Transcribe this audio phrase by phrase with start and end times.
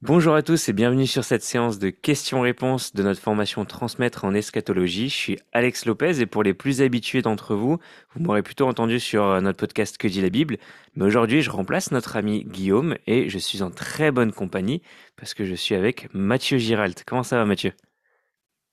[0.00, 4.32] Bonjour à tous et bienvenue sur cette séance de questions-réponses de notre formation Transmettre en
[4.32, 5.08] eschatologie.
[5.08, 7.78] Je suis Alex Lopez et pour les plus habitués d'entre vous,
[8.14, 10.58] vous m'aurez plutôt entendu sur euh, notre podcast Que dit la Bible.
[10.94, 14.82] Mais aujourd'hui, je remplace notre ami Guillaume et je suis en très bonne compagnie
[15.16, 17.02] parce que je suis avec Mathieu Giralt.
[17.04, 17.72] Comment ça va Mathieu?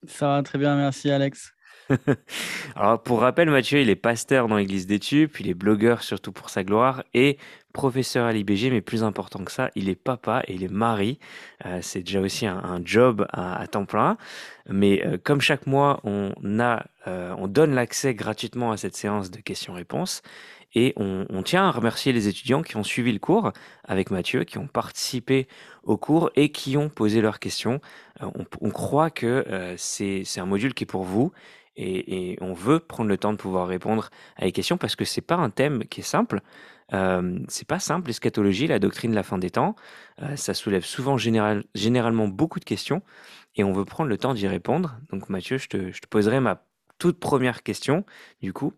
[0.07, 1.54] Ça va très bien, merci Alex.
[2.75, 6.31] Alors, pour rappel, Mathieu, il est pasteur dans l'église d'Études, puis il est blogueur surtout
[6.31, 7.37] pour sa gloire et
[7.73, 11.19] professeur à l'IBG, mais plus important que ça, il est papa et il est mari.
[11.65, 14.17] Euh, c'est déjà aussi un, job à, temps plein.
[14.69, 19.29] Mais euh, comme chaque mois, on, a, euh, on donne l'accès gratuitement à cette séance
[19.29, 20.21] de questions-réponses.
[20.77, 23.53] Et on, tient à remercier les étudiants qui ont suivi le cours
[23.85, 25.47] avec Mathieu, qui ont participé
[25.83, 27.79] au cours et qui ont posé leurs questions.
[28.19, 29.45] on, on, croit que
[29.77, 31.31] c'est un module qui est pour vous
[31.77, 35.21] et, on veut prendre le temps de pouvoir répondre à les questions parce que c'est
[35.21, 36.41] pas un thème qui est simple.
[36.93, 39.75] Euh, c'est pas simple, l'eschatologie, la doctrine de la fin des temps.
[40.21, 43.01] Euh, ça soulève souvent généralement beaucoup de questions
[43.55, 44.97] et on veut prendre le temps d'y répondre.
[45.11, 46.63] Donc Mathieu, je te, je te, poserai ma
[46.99, 48.05] toute première question.
[48.41, 48.73] Du coup,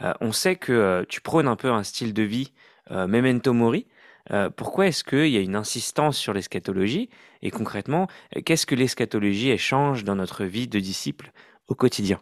[0.00, 2.52] euh, on sait que euh, tu prônes un peu un style de vie
[2.90, 3.86] memento mori.
[4.58, 7.08] pourquoi est-ce qu'il y a une insistance sur l'eschatologie
[7.40, 8.08] Et concrètement,
[8.44, 11.32] qu'est-ce que l'eschatologie échange dans notre vie de disciple
[11.66, 12.20] au quotidien?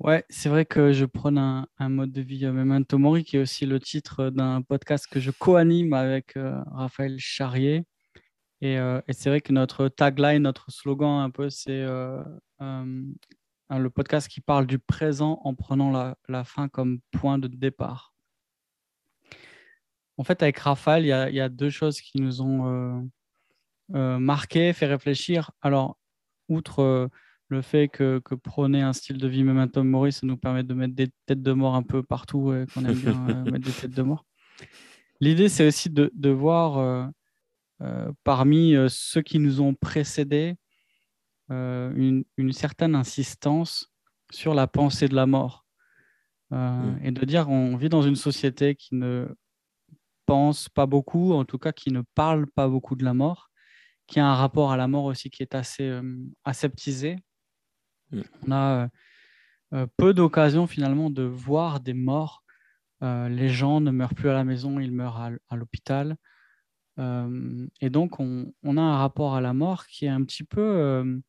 [0.00, 3.40] Ouais, c'est vrai que je prône un, mode de vie euh, Memento Mori, qui est
[3.40, 7.84] aussi le titre d'un podcast que je co-anime avec euh, Raphaël Charrier.
[8.62, 11.84] Euh, et, c'est vrai que notre tagline, notre slogan un peu, c'est
[13.70, 15.90] le podcast qui parle du présent en prenant
[16.28, 18.14] la, fin comme point de départ.
[20.16, 23.10] En fait, avec Raphaël, il y a, deux choses qui nous ont
[23.90, 25.50] marqué, fait réfléchir.
[25.60, 25.98] Alors,
[26.48, 27.10] outre
[27.48, 30.74] le fait que, que, prôner un style de vie memento mori, ça nous permet de
[30.74, 33.72] mettre des têtes de mort un peu partout et qu'on aime bien euh, mettre des
[33.72, 34.24] têtes de mort.
[35.20, 37.06] L'idée, c'est aussi de, de voir euh,
[37.80, 40.56] euh, parmi ceux qui nous ont précédés
[41.50, 43.90] une, une, certaine insistance
[44.30, 45.64] sur la pensée de la mort.
[46.50, 46.98] Mm.
[47.02, 49.34] Et de dire on vit dans une société qui ne
[50.26, 53.48] pense pas beaucoup, en tout cas qui ne parle pas beaucoup de la mort,
[54.06, 55.90] qui a un rapport à la mort aussi qui est assez
[56.44, 57.16] aseptisé
[58.12, 58.22] Mm.
[58.46, 58.88] On a euh,
[59.74, 62.42] euh, peu d'occasions finalement de voir des morts.
[63.02, 66.16] Euh, les gens ne meurent plus à la maison, ils meurent à, l'hôpital.
[67.80, 71.22] et donc, on, a un rapport à la mort qui est un petit peu,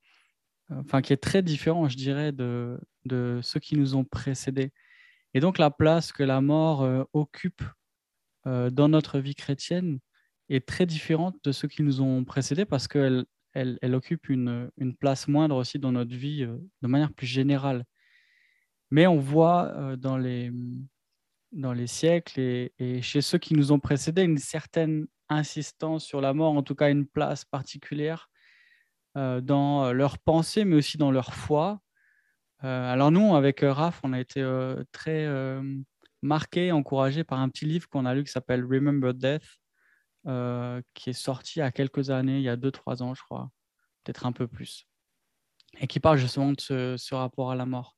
[0.72, 4.72] enfin, qui est très différent, je dirais, de, de, ceux qui nous ont précédés.
[5.36, 7.62] Et donc, la place que la mort occupe
[8.46, 10.00] dans notre vie chrétienne
[10.50, 15.28] est très différente de ceux qui nous ont précédés parce qu'elle elle, occupe une, place
[15.28, 17.86] moindre aussi dans notre vie euh, de manière plus générale.
[18.92, 20.52] Mais on voit euh, dans, les,
[21.88, 26.64] siècles et, chez ceux qui nous ont précédés une certaine insistance sur la mort, en
[26.64, 28.30] tout cas une place particulière
[29.18, 31.82] euh, dans leur pensée, mais aussi dans leur foi.
[32.60, 34.44] alors nous, avec Raph, on a été
[34.92, 35.28] très
[36.22, 39.60] marqués, encouragés par un petit livre qu'on a lu qui s'appelle Remember Death,
[40.28, 43.22] euh, qui est sorti il y a quelques années, il y a 2-3 ans, je
[43.24, 43.50] crois,
[44.04, 44.86] peut-être un peu plus,
[45.80, 47.96] et qui parle justement de ce, rapport à la mort.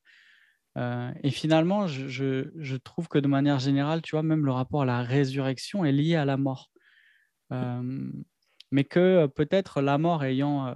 [0.77, 4.85] Euh, et finalement, je, trouve que de manière générale, tu vois, même le rapport à
[4.85, 6.69] la résurrection est lié à la mort.
[7.51, 8.11] Euh,
[8.71, 10.75] mais que peut-être la mort ayant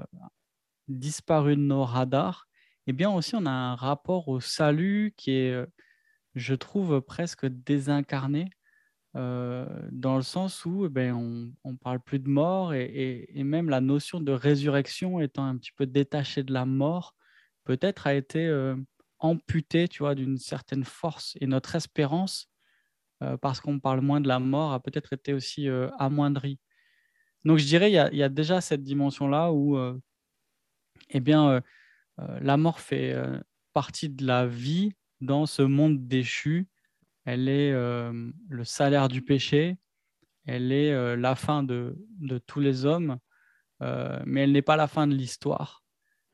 [0.87, 2.47] disparu de nos radars,
[2.87, 5.65] eh bien aussi on a un rapport au salut qui est,
[6.33, 8.49] je trouve, presque désincarné
[9.15, 11.13] euh, dans le sens où eh ben,
[11.63, 15.71] on ne parle plus de mort et, même la notion de résurrection étant un petit
[15.71, 17.15] peu détachée de la mort,
[17.63, 18.75] peut-être a été euh,
[19.19, 21.37] amputée d'une certaine force.
[21.39, 22.49] Et notre espérance,
[23.23, 26.59] euh, parce qu'on parle moins de la mort, a peut-être été aussi amoindrie.
[27.45, 29.77] Donc je dirais il y, a déjà cette dimension-là où
[31.09, 31.61] eh bien,
[32.17, 33.15] la mort fait
[33.71, 36.67] partie de la vie dans ce monde déchu
[37.25, 39.77] elle est euh, le salaire du péché,
[40.45, 41.97] elle est euh, la fin de,
[42.45, 43.17] tous les hommes,
[43.81, 45.83] euh, mais elle n'est pas la fin de l'histoire.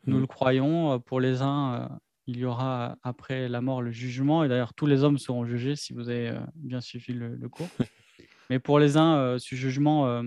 [0.05, 0.21] Nous mm.
[0.21, 1.97] le croyons, pour les uns,
[2.27, 5.75] il y aura après la mort le jugement, et d'ailleurs tous les hommes seront jugés
[5.75, 7.69] si vous avez bien suivi le, cours.
[8.49, 10.21] mais pour les uns, ce jugement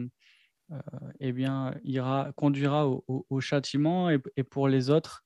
[1.20, 5.24] eh bien, ira, conduira au, châtiment, et, pour les autres,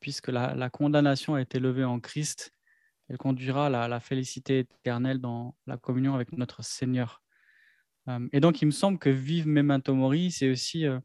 [0.00, 2.52] puisque la, la, condamnation a été levée en Christ,
[3.10, 7.20] elle conduira à la, félicité éternelle dans la communion avec notre Seigneur.
[8.08, 11.00] Euh, et donc, il me semble que vivre Memento Mori, c'est aussi euh,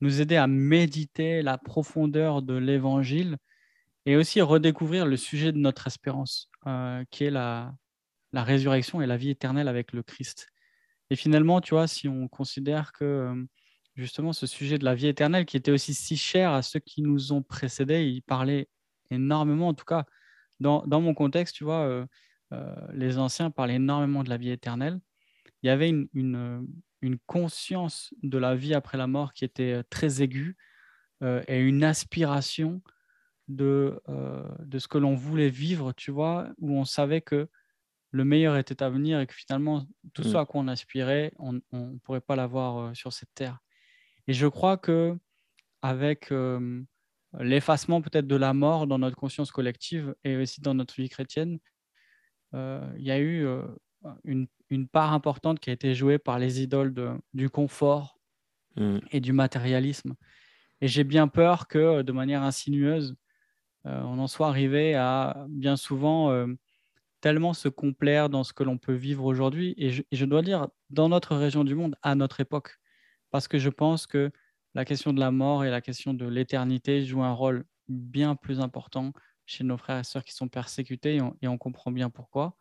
[0.00, 3.36] nous aider à méditer la profondeur de l'Évangile
[4.06, 7.74] et aussi redécouvrir le sujet de notre espérance, euh, qui est la,
[8.32, 10.48] la résurrection et la vie éternelle avec le Christ.
[11.10, 13.46] Et finalement, tu vois, si on considère que
[13.96, 17.02] justement ce sujet de la vie éternelle, qui était aussi si cher à ceux qui
[17.02, 18.66] nous ont précédés, il parlait
[19.10, 20.06] énormément, en tout cas,
[20.60, 22.06] dans, mon contexte, tu vois,
[22.92, 25.00] les anciens parlaient énormément de la vie éternelle.
[25.62, 26.08] Il y avait une,
[27.02, 30.56] une, conscience de la vie après la mort qui était très aiguë
[31.22, 32.82] et une aspiration
[33.48, 34.00] de,
[34.60, 37.48] de ce que l'on voulait vivre, tu vois, où on savait que
[38.10, 40.32] le meilleur était à venir et que finalement, tout mmh.
[40.32, 43.58] ce à quoi on aspirait, on ne pourrait pas l'avoir sur cette terre.
[44.28, 45.18] Et je crois que
[45.82, 46.32] avec
[47.40, 51.58] l'effacement peut-être de la mort dans notre conscience collective et aussi dans notre vie chrétienne,
[52.52, 53.46] il y a eu
[54.24, 54.46] une,
[54.92, 56.94] part importante qui a été jouée par les idoles
[57.32, 58.18] du confort
[58.76, 58.98] mmh.
[59.10, 60.14] et du matérialisme.
[60.80, 63.16] Et j'ai bien peur que de manière insinueuse,
[63.84, 66.46] on en soit arrivé à bien souvent
[67.24, 69.72] tellement se complaire dans ce que l'on peut vivre aujourd'hui.
[69.78, 72.76] Et, je, dois dire, dans notre région du monde, à notre époque,
[73.30, 74.30] parce que je pense que
[74.74, 78.60] la question de la mort et la question de l'éternité jouent un rôle bien plus
[78.60, 79.12] important
[79.46, 82.56] chez nos frères et sœurs qui sont persécutés, et on, comprend bien pourquoi.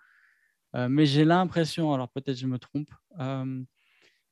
[0.75, 2.89] Euh, mais j'ai l'impression, alors peut-être je me trompe,
[3.19, 3.63] euh,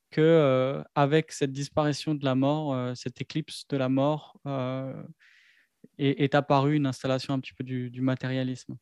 [0.10, 4.38] que euh, avec cette disparition de la mort, euh, cette éclipse de la mort,
[5.98, 8.78] est, est, apparue une installation un petit peu du matérialisme.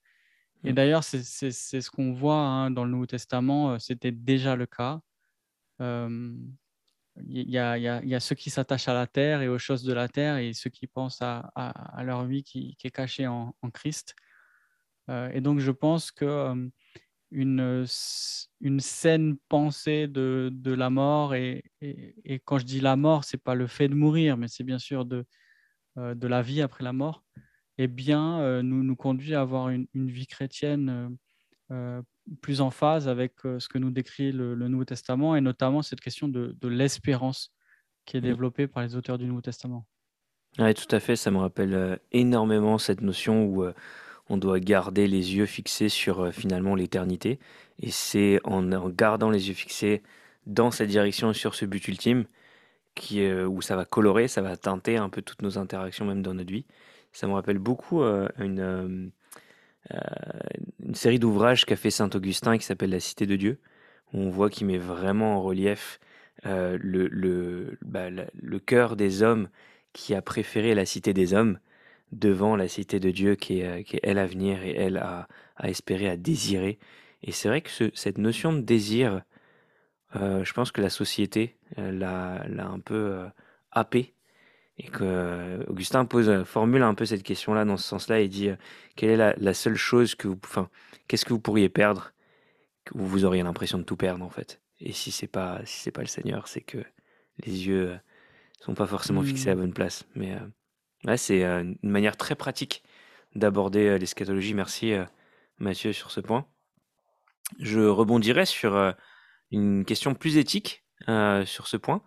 [0.64, 0.76] Et mmh.
[0.76, 5.00] d'ailleurs, c'est ce qu'on voit hein, dans le Nouveau Testament, c'était déjà le cas.
[7.28, 10.38] Il y, a, ceux qui s'attachent à la terre et aux choses de la terre
[10.38, 11.52] et ceux qui pensent à,
[12.04, 14.16] leur vie qui, est cachée en, Christ.
[15.10, 16.70] et donc, je pense que
[17.32, 17.86] une,
[18.62, 23.42] une saine pensée de, de la mort, et, et, quand je dis la mort, c'est
[23.44, 25.26] pas le fait de mourir, mais c'est bien sûr de,
[25.96, 27.24] de la vie après la mort
[27.82, 31.10] eh bien, euh, nous, nous conduit à avoir une, vie chrétienne euh,
[31.72, 32.02] euh,
[32.42, 36.28] plus en phase avec ce que nous décrit le, Nouveau Testament, et notamment cette question
[36.28, 37.54] de, l'espérance
[38.06, 39.86] qui est développée par les auteurs du Nouveau Testament.
[40.58, 43.66] Oui, tout à fait, ça me rappelle énormément cette notion où
[44.30, 47.40] on doit garder les yeux fixés sur finalement l'éternité.
[47.80, 50.02] Et c'est en, gardant les yeux fixés
[50.46, 52.26] dans cette direction, sur ce but ultime,
[52.96, 56.34] qui, où ça va colorer, ça va teinter un peu toutes nos interactions, même dans
[56.34, 56.66] notre vie.
[57.12, 59.10] Ça me rappelle beaucoup euh, une, euh, euh,
[59.92, 63.60] une série d'ouvrages qu'a fait Saint Augustin qui s'appelle La Cité de Dieu,
[64.14, 66.00] où on voit qu'il met vraiment en relief
[66.44, 69.50] le, le, bah, le cœur des hommes
[69.94, 71.60] qui a préféré la cité des hommes
[72.12, 75.70] devant la cité de Dieu qui est, est elle à venir et elle à, à
[75.70, 76.80] espérer, à désirer.
[77.24, 79.24] Et c'est vrai que ce, cette notion de désir,
[80.14, 83.26] je pense que la société l'a, un peu
[83.72, 84.14] happé
[84.80, 88.50] et que euh, Augustin pose, formule un peu cette question-là dans ce sens-là et dit
[88.50, 88.56] euh,
[88.96, 90.70] quelle est la, seule chose que vous, enfin,
[91.08, 92.14] qu'est-ce que vous pourriez perdre
[92.86, 94.62] que vous auriez l'impression de tout perdre en fait?
[94.80, 96.78] Et si c'est pas, si c'est pas le Seigneur, c'est que
[97.46, 97.98] les yeux euh,
[98.62, 99.60] sont pas forcément fixés à la mmh.
[99.60, 100.06] bonne place.
[100.16, 100.38] Mais
[101.06, 102.84] ouais, c'est une manière très pratique
[103.36, 104.54] d'aborder l'eschatologie.
[104.54, 104.94] Merci
[105.58, 106.46] Mathieu sur ce point.
[107.60, 108.94] Je rebondirai sur
[109.52, 112.02] une question plus éthique sur ce point.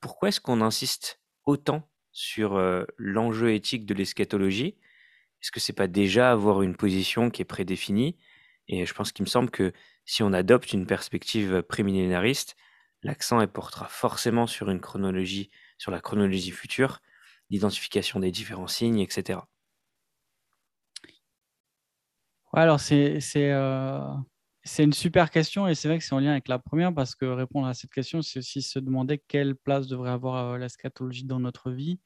[0.00, 2.58] pourquoi est-ce qu'on insiste autant sur
[2.98, 4.76] l'enjeu éthique de l'eschatologie
[5.42, 8.16] Est-ce que c'est pas déjà avoir une position qui est prédéfinie?
[8.68, 9.72] Et je pense qu'il me semble que
[10.04, 12.56] si on adopte une perspective prémillénariste,
[13.02, 17.00] l'accent portera forcément sur une chronologie, sur la chronologie future,
[17.50, 19.48] l'identification des différents signes, etc.
[22.52, 23.52] alors c'est c'est
[24.78, 27.24] une super question et c'est vrai que c'est en lien avec la première parce que
[27.24, 31.40] répondre à cette question, c'est aussi se demander quelle place devrait avoir la scatologie dans
[31.40, 31.98] notre vie.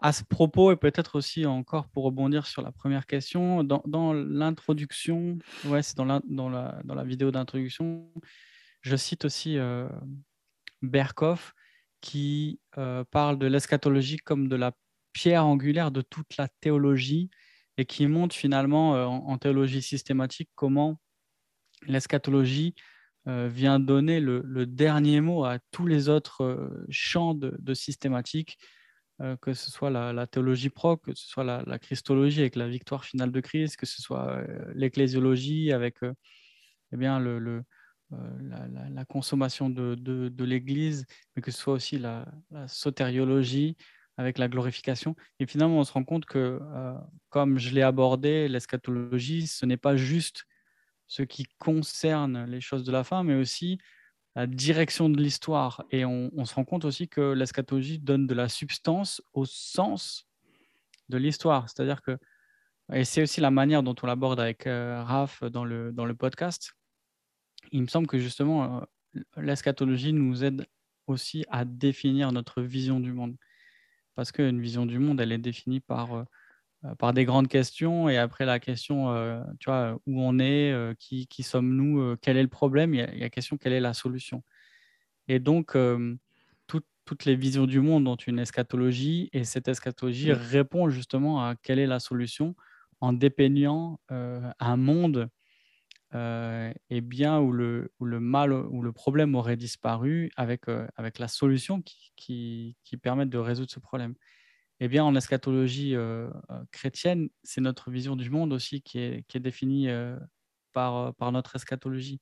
[0.00, 5.38] à ce propos, et peut-être aussi encore pour rebondir sur la première question, dans, l'introduction,
[5.66, 8.08] ouais, c'est dans la, dans, la, dans la vidéo d'introduction,
[8.80, 9.88] je cite aussi euh,
[10.82, 11.52] Berkoff
[12.00, 12.60] qui
[13.10, 14.72] parle de l'eschatologie comme de la
[15.12, 17.28] pierre angulaire de toute la théologie
[17.78, 21.00] et qui montre finalement euh, en, théologie systématique comment
[21.86, 22.74] l'eschatologie
[23.28, 28.58] euh, vient donner le, dernier mot à tous les autres euh, champs de, systématique,
[29.40, 33.32] que ce soit la, théologie pro, que ce soit la, christologie avec la victoire finale
[33.32, 34.44] de Christ, que ce soit
[34.74, 35.96] l'ecclésiologie avec
[36.92, 41.04] eh bien, la, consommation de, de l'Église,
[41.34, 42.26] mais que ce soit aussi la,
[42.68, 43.76] sotériologie
[44.18, 45.16] avec la glorification.
[45.38, 46.94] Et finalement, on se rend compte que, euh,
[47.30, 50.44] comme je l'ai abordé, l'eschatologie, ce n'est pas juste
[51.06, 53.78] ce qui concerne les choses de la fin, mais aussi
[54.34, 55.84] la direction de l'histoire.
[55.92, 60.26] Et on, se rend compte aussi que l'eschatologie donne de la substance au sens
[61.08, 61.68] de l'histoire.
[61.70, 62.18] C'est-à-dire que
[62.92, 66.72] et c'est aussi la manière dont on l'aborde avec Raph dans le, dans le podcast.
[67.70, 68.82] Il me semble que justement,
[69.36, 70.66] l'eschatologie nous aide
[71.06, 73.36] aussi à définir notre vision du monde.
[74.18, 76.24] Parce qu'une vision du monde, elle est définie par,
[76.98, 78.08] par des grandes questions.
[78.08, 79.14] Et après la question,
[79.60, 83.06] tu vois, où on est, qui, qui sommes-nous, quel est le problème, il y, a,
[83.14, 84.42] la question, quelle est la solution.
[85.28, 85.76] Et donc,
[87.08, 89.30] toutes les visions du monde ont une eschatologie.
[89.32, 92.56] Et cette eschatologie répond justement à quelle est la solution
[93.00, 95.30] en dépeignant euh, un monde
[96.14, 101.28] euh, eh bien, où, le, mal, où le problème aurait disparu avec, euh, avec la
[101.28, 104.14] solution qui, qui, permet de résoudre ce problème.
[104.80, 105.94] Eh bien, en eschatologie
[106.70, 109.88] chrétienne, c'est notre vision du monde aussi qui est, qui est définie
[110.72, 112.20] par, par notre eschatologie.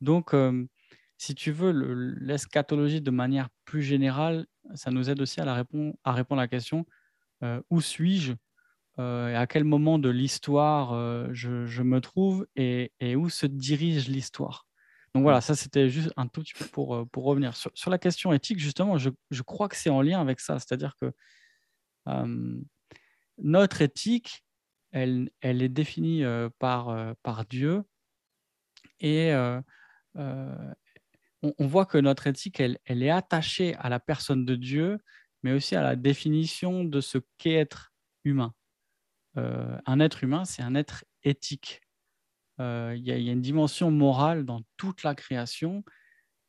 [0.00, 0.32] Donc,
[1.18, 1.72] si tu veux,
[2.20, 6.86] l'eschatologie de manière plus générale, ça nous aide aussi à, à répondre à la question
[7.68, 8.34] où suis-je
[8.98, 14.08] euh, et à quel moment de l'histoire euh, je, me trouve et, où se dirige
[14.08, 14.66] l'histoire?
[15.14, 17.54] Donc voilà, ça c'était juste un tout petit peu pour, euh, pour revenir.
[17.56, 20.58] Sur, la question éthique, justement, je, je crois que c'est en lien avec ça.
[20.58, 21.12] C'est-à-dire que
[23.38, 24.44] notre éthique,
[24.90, 26.24] elle, elle est définie
[26.58, 27.84] par, par Dieu
[29.00, 29.32] et
[30.14, 30.42] on,
[31.42, 34.98] on, voit que notre éthique, elle, elle est attachée à la personne de Dieu,
[35.42, 37.92] mais aussi à la définition de ce qu'est être
[38.24, 38.52] humain.
[39.38, 41.80] Euh, un être humain, c'est un être éthique.
[42.60, 45.84] Euh, il y, a une dimension morale dans toute la création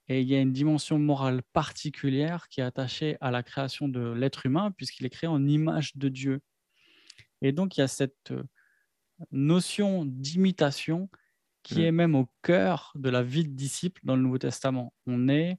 [0.10, 4.12] et il y a une dimension morale particulière qui est attachée à la création de
[4.12, 6.42] l'être humain puisqu'il est créé en image de Dieu.
[7.42, 8.44] Et donc il y a cette euh,
[9.32, 11.10] notion d'imitation
[11.64, 11.84] qui mm.
[11.84, 14.94] est même au cœur de la vie de disciple dans le Nouveau Testament.
[15.08, 15.58] On est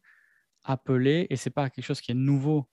[0.62, 2.68] appelé, et ce n'est pas quelque chose qui est nouveau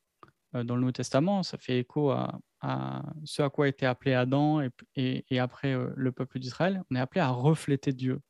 [0.53, 4.61] dans le Nouveau Testament, ça fait écho à, à ce à quoi était appelé Adam
[4.95, 8.21] et, après euh, le peuple d'Israël, on est appelé à refléter Dieu.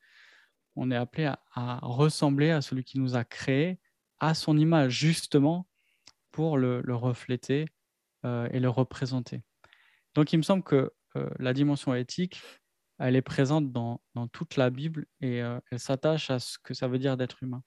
[0.75, 3.79] On est appelé à, ressembler à celui qui nous a créés
[4.19, 5.67] à son image, justement
[6.31, 7.65] pour le, refléter
[8.25, 9.41] euh, et le représenter.
[10.15, 12.41] Donc il me semble que euh, la dimension éthique,
[12.99, 16.87] elle est présente dans, dans toute la Bible et elle s'attache à ce que ça
[16.87, 17.63] veut dire d'être humain.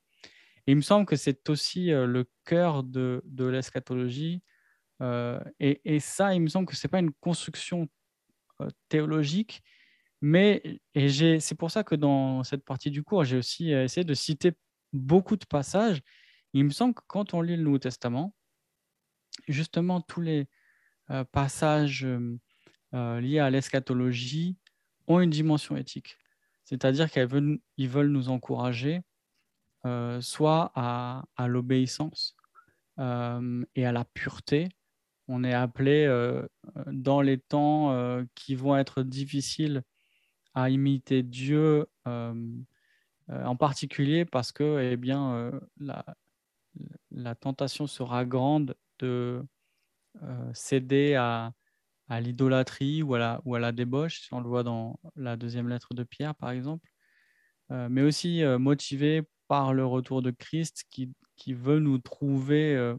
[0.66, 4.42] Et il me semble que c'est aussi le cœur de, de l'eschatologie,
[5.02, 7.88] euh, et, ça, il me semble que ce n'est pas une construction
[8.60, 9.62] euh, théologique,
[10.20, 14.14] mais c'est pour ça que dans cette partie du cours, j'ai aussi euh, essayé de
[14.14, 14.52] citer
[14.92, 16.00] beaucoup de passages.
[16.52, 18.34] Il me semble que quand on lit le Nouveau Testament,
[19.48, 20.48] justement, tous les
[21.32, 22.06] passages
[22.92, 24.56] liés à l'eschatologie
[25.08, 26.16] ont une dimension éthique.
[26.64, 29.02] C'est-à-dire qu'ils veulent, nous encourager
[30.20, 32.36] soit à l'obéissance
[32.98, 34.68] et à la pureté,
[35.28, 36.46] on est appelé euh,
[36.86, 39.82] dans les temps euh, qui vont être difficiles
[40.54, 42.34] à imiter Dieu, euh,
[43.28, 45.50] en particulier parce que eh bien,
[45.80, 49.42] la, tentation sera grande de
[50.52, 51.52] céder à,
[52.20, 56.36] l'idolâtrie ou, à la, débauche, si on le voit dans la deuxième lettre de Pierre,
[56.36, 56.88] par exemple,
[57.70, 61.12] mais aussi motivé par le retour de Christ qui,
[61.52, 62.94] veut nous trouver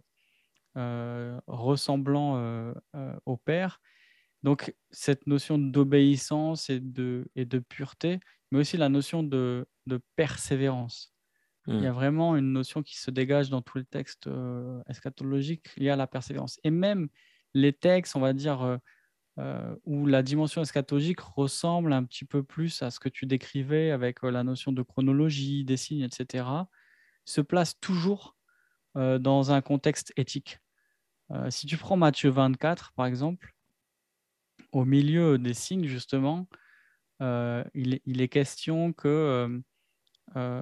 [0.75, 3.81] ressemblant euh, euh, au Père.
[4.43, 8.19] Donc cette notion d'obéissance et de, et de pureté,
[8.51, 11.13] mais aussi la notion de, de persévérance.
[11.67, 11.95] Il y a hmm.
[11.95, 14.29] vraiment une notion qui se dégage dans tout le texte
[14.87, 16.59] eschatologique liée à la persévérance.
[16.63, 17.07] Et même
[17.55, 18.79] les textes, on va dire,
[19.83, 24.21] où la dimension eschatologique ressemble un petit peu plus à ce que tu décrivais avec
[24.21, 26.45] la notion de chronologie, des signes, etc.,
[27.25, 28.37] se placent toujours
[28.93, 30.59] dans un contexte éthique.
[31.31, 33.53] Euh, si tu prends Matthieu 24, par exemple,
[34.71, 36.47] au milieu des signes, justement,
[37.21, 39.61] euh, il, est question que,
[40.35, 40.61] euh,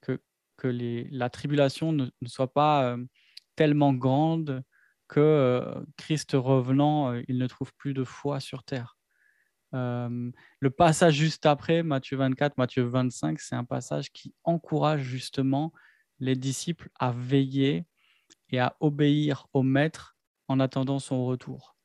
[0.00, 0.20] que,
[0.62, 2.96] la tribulation ne, soit pas
[3.56, 4.62] tellement grande
[5.08, 5.64] que
[5.96, 8.98] Christ revenant, il ne trouve plus de foi sur terre.
[9.72, 15.72] le passage juste après, Matthieu 24, Matthieu 25, c'est un passage qui encourage justement
[16.18, 17.86] les disciples à veiller
[18.50, 20.16] et à obéir au maître
[20.48, 21.76] en attendant son retour.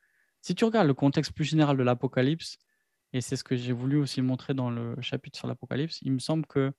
[0.42, 2.58] Si tu regardes le contexte plus général de l'Apocalypse,
[3.14, 6.20] et c'est ce que j'ai voulu aussi montrer dans le chapitre sur l'Apocalypse, il me
[6.20, 6.72] semble que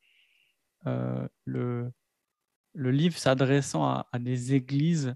[0.86, 1.92] euh, le,
[2.74, 5.14] livre s'adressant à, des églises,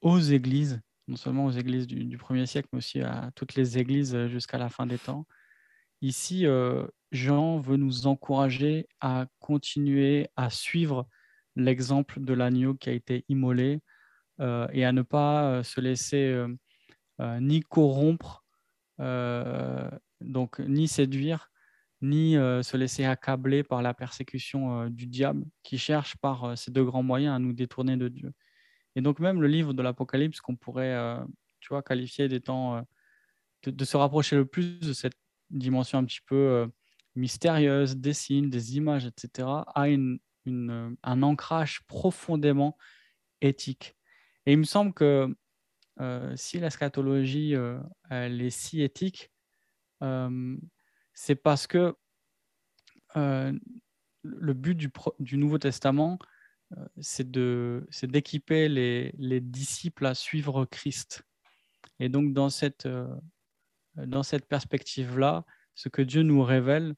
[0.00, 4.26] aux églises, non seulement aux églises du, premier siècle, mais aussi à toutes les églises
[4.28, 5.26] jusqu'à la fin des temps.
[6.02, 11.06] Ici, euh, Jean veut nous encourager à continuer à suivre
[11.56, 13.82] l'exemple de l'agneau qui a été immolé,
[14.72, 16.32] et à ne pas euh, se laisser
[17.20, 18.44] euh, ni corrompre
[20.20, 21.50] donc, ni séduire,
[22.02, 27.02] ni se laisser accabler par la persécution du diable qui cherche par ces deux grands
[27.02, 28.34] moyens à nous détourner de Dieu.
[28.96, 31.16] Et donc même le livre de l'Apocalypse qu'on pourrait
[31.60, 32.42] tu vois, qualifier de,
[33.64, 35.16] de, se rapprocher le plus de cette
[35.48, 36.70] dimension un petit peu
[37.14, 42.76] mystérieuse, des signes, des images, etc., a une, un ancrage profondément
[43.40, 43.96] éthique.
[44.50, 45.32] Et il me semble que
[46.34, 47.54] si l'eschatologie
[48.10, 49.30] elle est si éthique,
[51.14, 51.94] c'est parce que
[53.14, 54.90] le but du,
[55.20, 56.18] du Nouveau Testament,
[56.98, 61.22] c'est d'équiper les, les, disciples à suivre Christ.
[62.00, 62.88] Et donc, dans cette,
[63.94, 65.44] dans cette perspective-là,
[65.76, 66.96] ce que Dieu nous révèle,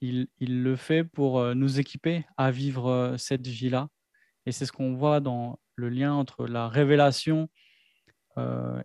[0.00, 3.88] il, il, le fait pour nous équiper à vivre cette vie-là.
[4.46, 7.48] Et c'est ce qu'on voit dans le lien entre la révélation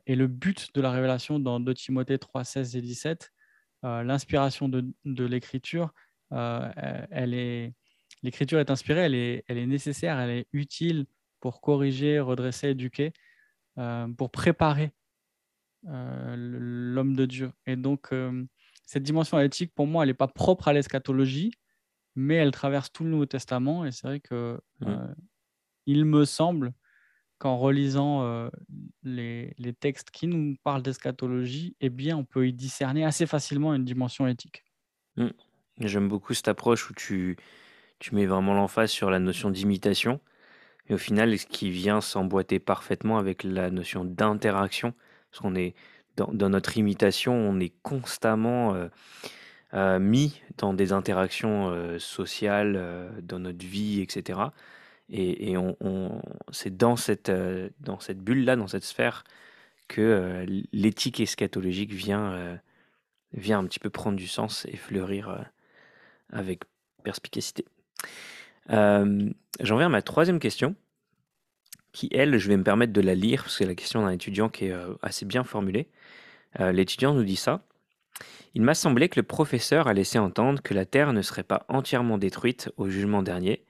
[0.05, 3.31] et le but de la révélation dans 2 Timothée 3, 16 et 17.
[3.81, 5.91] L'inspiration de, de l'écriture,
[6.29, 7.73] elle est,
[8.23, 11.05] l'écriture est inspirée, elle est, elle est nécessaire, elle est utile
[11.39, 13.13] pour corriger, redresser, éduquer,
[13.77, 14.91] euh, pour préparer
[15.87, 17.51] euh, l'homme de Dieu.
[17.65, 18.45] Et donc, euh,
[18.85, 21.51] cette dimension éthique, pour moi, elle n'est pas propre à l'eschatologie,
[22.15, 23.85] mais elle traverse tout le Nouveau Testament.
[23.85, 24.59] Et c'est vrai que
[25.89, 26.73] il me semble
[27.39, 28.49] qu'en relisant
[29.03, 33.73] les, les, textes qui nous parlent d'eschatologie, eh bien, on peut y discerner assez facilement
[33.73, 34.65] une dimension éthique.
[35.15, 35.29] Mmh.
[35.81, 37.37] J'aime beaucoup cette approche où tu,
[38.11, 40.19] mets vraiment l'emphase sur la notion d'imitation.
[40.89, 44.93] Et au final, ce qui vient s'emboîter parfaitement avec la notion d'interaction,
[45.31, 45.75] parce qu'on est
[46.17, 48.87] dans, notre imitation, on est constamment euh,
[49.73, 54.39] euh, mis dans des interactions euh, sociales, dans notre vie, etc.
[55.11, 55.55] Et,
[56.51, 57.31] c'est dans cette,
[57.79, 59.23] dans cette bulle-là, dans cette sphère,
[59.87, 62.59] que l'éthique eschatologique vient,
[63.33, 65.49] vient un petit peu prendre du sens et fleurir
[66.31, 66.63] avec
[67.03, 67.65] perspicacité.
[68.71, 70.75] Euh, j'en viens à ma troisième question,
[71.91, 74.11] qui, elle, je vais me permettre de la lire, parce que c'est la question d'un
[74.11, 75.87] étudiant qui est euh, assez bien formulée.
[76.59, 77.63] Euh, l'étudiant nous dit ça.
[78.53, 81.65] Il m'a semblé que le professeur a laissé entendre que la Terre ne serait pas
[81.67, 83.63] entièrement détruite au jugement dernier,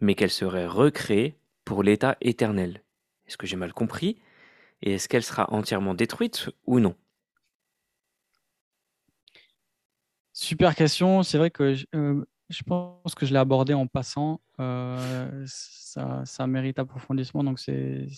[0.00, 2.82] mais qu'elle serait recréée pour l'état éternel.
[3.26, 4.18] Est-ce que j'ai mal compris?
[4.82, 6.94] Et est-ce qu'elle sera entièrement détruite ou non?
[10.32, 11.22] Super question.
[11.22, 14.40] C'est vrai que je pense que je l'ai abordé en passant.
[14.60, 18.08] Euh, ça, mérite approfondissement, donc c'est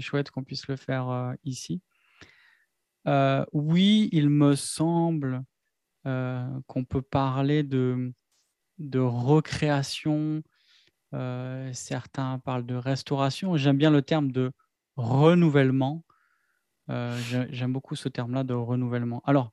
[0.00, 1.82] chouette qu'on puisse le faire euh, ici.
[3.06, 5.42] Euh, oui, il me semble
[6.04, 8.14] qu'on peut parler de,
[8.78, 10.42] de recréation.
[11.12, 13.56] Certains parlent de restauration.
[13.56, 14.52] J'aime bien le terme de
[14.96, 16.04] renouvellement.
[16.88, 19.22] J'aime beaucoup ce terme-là de renouvellement.
[19.24, 19.52] Alors,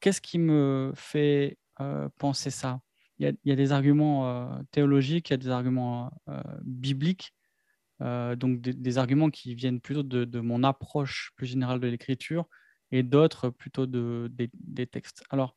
[0.00, 2.80] qu'est-ce qui me fait euh, penser ça?
[3.18, 7.34] Il y, a, des arguments euh, théologiques, il y a des arguments euh, bibliques,
[8.00, 12.46] donc des, arguments qui viennent plutôt de, mon approche plus générale de l'écriture
[12.92, 15.24] et d'autres plutôt de, des, textes.
[15.30, 15.56] Alors,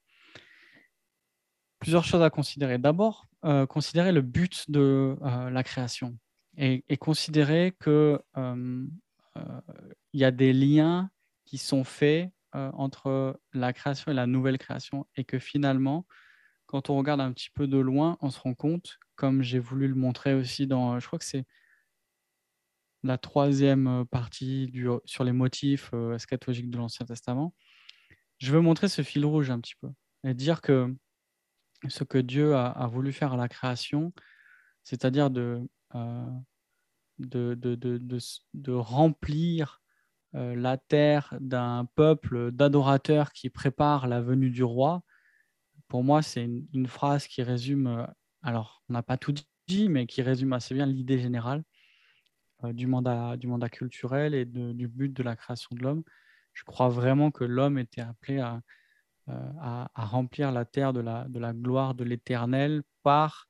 [1.77, 2.79] plusieurs choses à considérer.
[2.79, 3.27] D'abord,
[3.69, 6.17] considérer le but de la création
[6.57, 8.19] et, et considérer qu'il
[10.13, 11.09] y a des liens
[11.45, 16.05] qui sont faits euh, entre la création et la nouvelle création et que finalement,
[16.65, 19.87] quand on regarde un petit peu de loin, on se rend compte, comme j'ai voulu
[19.87, 21.45] le montrer aussi dans, je crois que c'est
[23.03, 24.69] la troisième euh, partie
[25.05, 27.53] sur les motifs euh, eschatologiques de l'Ancien Testament,
[28.37, 29.89] je veux montrer ce fil rouge un petit peu
[30.25, 30.93] et dire que
[31.87, 34.13] ce que Dieu a, voulu faire à la création,
[34.83, 35.61] c'est-à-dire de,
[37.19, 37.75] de, de,
[38.53, 39.81] de, remplir
[40.35, 45.03] euh, la terre d'un peuple d'adorateurs qui prépare la venue du roi,
[45.87, 48.05] pour moi, c'est une, phrase qui résume, euh,
[48.43, 49.33] alors on n'a pas tout
[49.67, 51.63] dit, mais qui résume assez bien l'idée générale
[52.63, 56.03] euh, du, mandat, du mandat culturel et du but de la création de l'homme.
[56.53, 58.61] Je crois vraiment que l'homme était appelé à,
[59.59, 63.47] à, remplir la terre de la, gloire de l'éternel par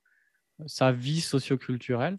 [0.66, 2.18] sa vie socioculturelle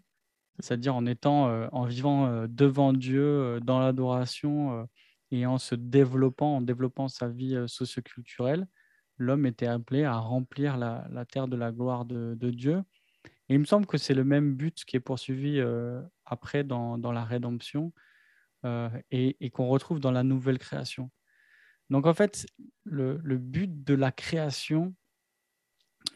[0.60, 4.88] c'est-à-dire en étant, euh, en vivant euh, devant Dieu euh, dans l'adoration
[5.30, 8.66] et en se développant, en développant sa vie socioculturelle,
[9.18, 12.82] l'homme était appelé à remplir la, terre de la gloire de, Dieu.
[13.48, 15.60] Et il me semble que c'est le même but qui est poursuivi
[16.24, 17.92] après dans, la rédemption
[19.10, 21.10] et, qu'on retrouve dans la nouvelle création.
[21.90, 22.46] Donc en fait,
[22.84, 24.94] le, but de la création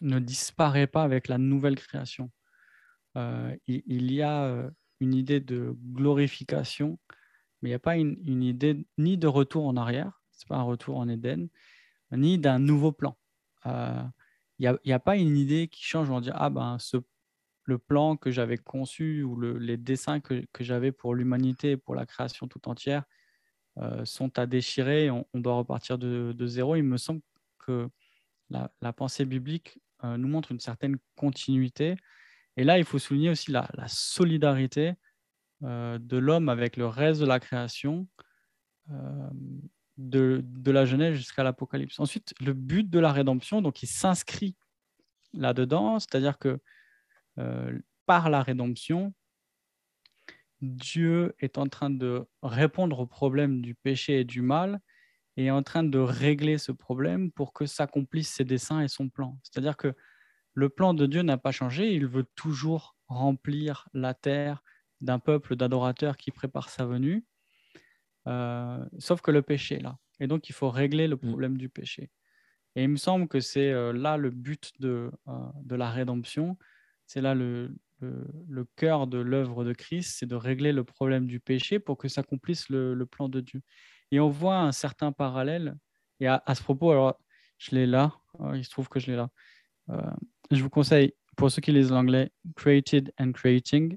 [0.00, 2.30] ne disparaît pas avec la nouvelle création.
[3.16, 6.98] Euh, il, y a euh, une idée de glorification,
[7.60, 10.56] mais il n'y a pas une, idée ni de retour en arrière, ce n'est pas
[10.56, 11.48] un retour en Éden,
[12.12, 13.18] ni d'un nouveau plan.
[13.64, 16.10] Il n'y a, pas une idée qui change.
[16.10, 16.78] On dit ah ben
[17.68, 22.06] le plan que j'avais conçu ou les dessins que, j'avais pour l'humanité et pour la
[22.06, 23.04] création tout entière
[24.04, 25.10] sont à déchirer.
[25.10, 26.76] On, doit repartir de, zéro.
[26.76, 27.20] Il me semble
[27.58, 27.88] que
[28.50, 31.96] la, pensée biblique nous montre une certaine continuité.
[32.56, 34.94] Et là, il faut souligner aussi la, solidarité
[35.62, 38.06] de l'homme avec le reste de la création
[39.98, 41.98] de, la Genèse jusqu'à l'Apocalypse.
[42.00, 44.56] Ensuite, le but de la rédemption, donc il s'inscrit
[45.34, 46.58] là-dedans, c'est-à-dire que
[47.38, 49.12] euh, par la rédemption,
[50.60, 54.80] Dieu est en train de répondre au problème du péché et du mal
[55.36, 59.08] et est en train de régler ce problème pour que s'accomplissent ses desseins et son
[59.08, 59.38] plan.
[59.42, 59.94] C'est-à-dire que
[60.54, 64.62] le plan de Dieu n'a pas changé, il veut toujours remplir la terre
[65.00, 67.24] d'un peuple d'adorateurs qui prépare sa venue.
[68.26, 69.96] Euh, sauf que le péché est là.
[70.18, 71.20] Et donc, il faut régler le mm.
[71.20, 72.10] problème du péché.
[72.74, 76.58] Et il me semble que c'est euh, là le but de, euh, de la rédemption.
[77.06, 81.40] C'est là le, le, cœur de l'œuvre de Christ, c'est de régler le problème du
[81.40, 83.60] péché pour que s'accomplisse le, plan de Dieu.
[84.10, 85.76] Et on voit un certain parallèle.
[86.20, 87.20] Et à, ce propos, alors,
[87.58, 88.12] je l'ai là.
[88.54, 89.30] il se trouve que je l'ai là.
[90.50, 93.96] je vous conseille, pour ceux qui lisent l'anglais, Created and Creating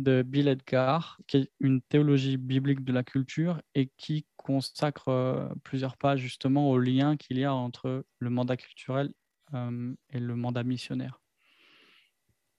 [0.00, 5.48] de Bill Edgar, qui est une théologie biblique de la culture et qui consacre euh,
[5.62, 9.12] plusieurs pages justement au lien qu'il y a entre le mandat culturel
[9.54, 11.20] euh, et le mandat missionnaire.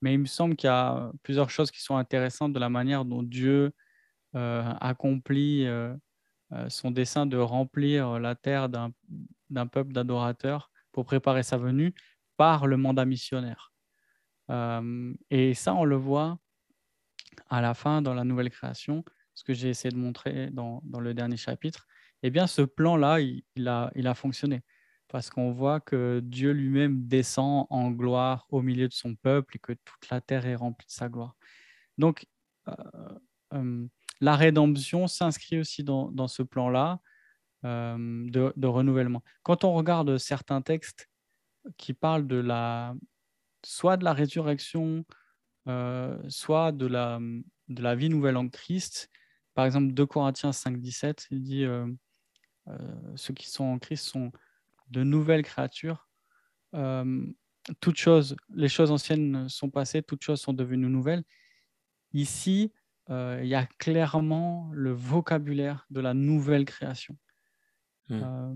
[0.02, 3.04] Mais il me semble qu'il y a plusieurs choses qui sont intéressantes de la manière
[3.04, 3.72] dont Dieu
[4.34, 5.66] euh, accomplit
[6.68, 11.94] son dessein de remplir la terre d'un peuple d'adorateurs pour préparer sa venue
[12.36, 13.72] par le mandat missionnaire.
[15.30, 16.38] et ça, on le voit
[17.48, 21.14] à la fin, dans la nouvelle création, ce que j'ai essayé de montrer dans, le
[21.14, 21.86] dernier chapitre,
[22.22, 24.62] eh bien, ce plan-là, il a fonctionné.
[25.12, 29.58] Parce qu'on voit que Dieu lui-même descend en gloire au milieu de son peuple et
[29.58, 31.36] que toute la terre est remplie de sa gloire.
[31.98, 32.26] Donc,
[32.66, 32.72] euh,
[33.52, 33.86] euh,
[34.22, 36.98] la rédemption s'inscrit aussi dans, ce plan-là
[37.66, 39.22] euh, de, renouvellement.
[39.42, 41.10] Quand on regarde certains textes
[41.76, 42.94] qui parlent de la,
[43.62, 45.04] soit de la résurrection,
[46.28, 47.20] soit de la,
[47.68, 49.10] de la vie nouvelle en Christ.
[49.52, 51.66] Par exemple, 2 Corinthiens 5, 17, il dit
[53.16, 54.32] Ceux qui sont en Christ sont
[54.88, 56.08] de nouvelles créatures.
[57.80, 61.24] toutes choses, les choses anciennes sont passées, toutes choses sont devenues nouvelles.
[62.12, 62.72] Ici,
[63.08, 67.16] il y a clairement le vocabulaire de la nouvelle création.
[68.08, 68.54] Hmm.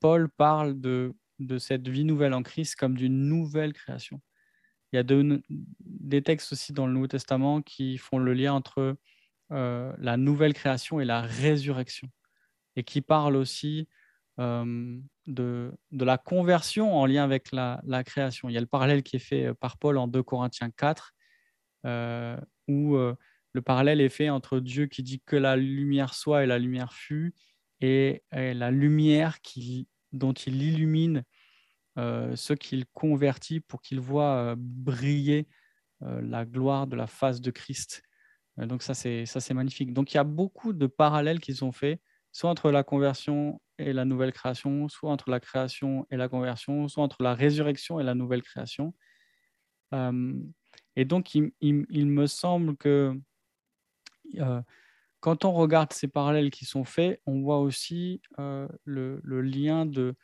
[0.00, 4.20] Paul parle de, de cette vie nouvelle en Christ comme d'une nouvelle création.
[4.92, 5.40] Il y a
[5.80, 8.96] des textes aussi dans le Nouveau Testament qui font le lien entre
[9.52, 12.10] euh, la nouvelle création et la résurrection,
[12.76, 13.88] et qui parlent aussi
[14.38, 18.48] euh, de, la conversion en lien avec la, création.
[18.48, 21.14] Il y a le parallèle qui est fait euh, par Paul en 2 Corinthiens 4,
[22.68, 22.96] où
[23.52, 26.92] le parallèle est fait entre Dieu qui dit que la lumière soit et la lumière
[26.92, 27.34] fut,
[27.80, 31.24] et, la lumière qui, dont il illumine
[31.98, 35.48] euh, ce qu'il convertit pour qu'il voit euh, briller
[36.02, 38.02] euh, la gloire de la face de Christ.
[38.56, 39.92] donc ça c'est magnifique.
[39.92, 42.00] Donc il y a beaucoup de parallèles qui sont faits,
[42.32, 46.88] soit entre la conversion et la nouvelle création, soit entre la création et la conversion,
[46.88, 48.94] soit entre la résurrection et la nouvelle création.
[49.92, 53.18] et donc, il, me semble que
[55.20, 60.14] quand on regarde ces parallèles qui sont faits, on voit aussi le, lien de,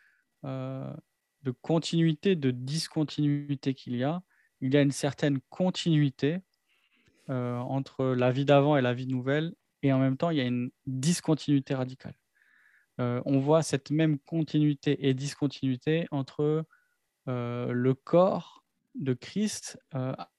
[0.42, 4.22] de continuité, de discontinuité qu'il y a.
[4.60, 6.40] Il y a une certaine continuité
[7.28, 10.44] entre la vie d'avant et la vie nouvelle, et en même temps, il y a
[10.44, 12.14] une discontinuité radicale.
[13.00, 16.64] Euh, on voit cette même continuité et discontinuité entre
[17.28, 19.78] euh, le corps de Christ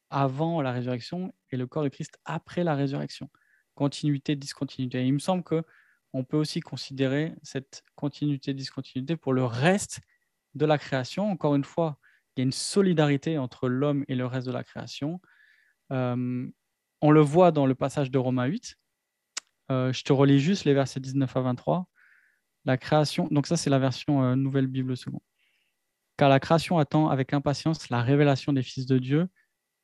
[0.09, 3.29] avant la résurrection et le corps de Christ après la résurrection.
[3.73, 5.05] Continuité, discontinuité.
[5.05, 5.63] il me semble que
[6.13, 9.99] on peut aussi considérer cette continuité, discontinuité pour le reste
[10.53, 11.29] de la création.
[11.29, 11.99] Encore une fois,
[12.35, 15.19] il y a une solidarité entre l'homme et le reste de la création.
[15.91, 16.49] Euh,
[17.01, 18.77] on le voit dans le passage de Romains 8.
[19.71, 21.89] Euh, je te relis juste les versets 19 à 23.
[22.65, 25.21] La création, donc ça c'est la version euh, Nouvelle Bible seconde.
[26.17, 29.28] Car la création attend avec impatience la révélation des fils de Dieu.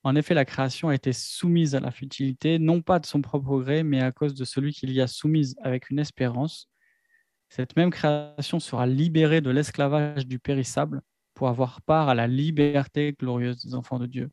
[0.04, 3.60] En effet, la création a été soumise à la futilité, non pas de son propre
[3.60, 6.72] gré, mais à cause de celui qui l'y a soumise avec une espérance
[7.52, 11.02] cette même création sera libérée de l'esclavage du périssable
[11.34, 14.32] pour avoir part à la liberté glorieuse des enfants de Dieu.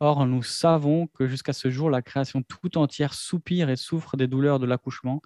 [0.00, 4.26] Or, nous savons que jusqu'à ce jour, la création tout entière soupire et souffre des
[4.26, 5.22] douleurs de l'accouchement.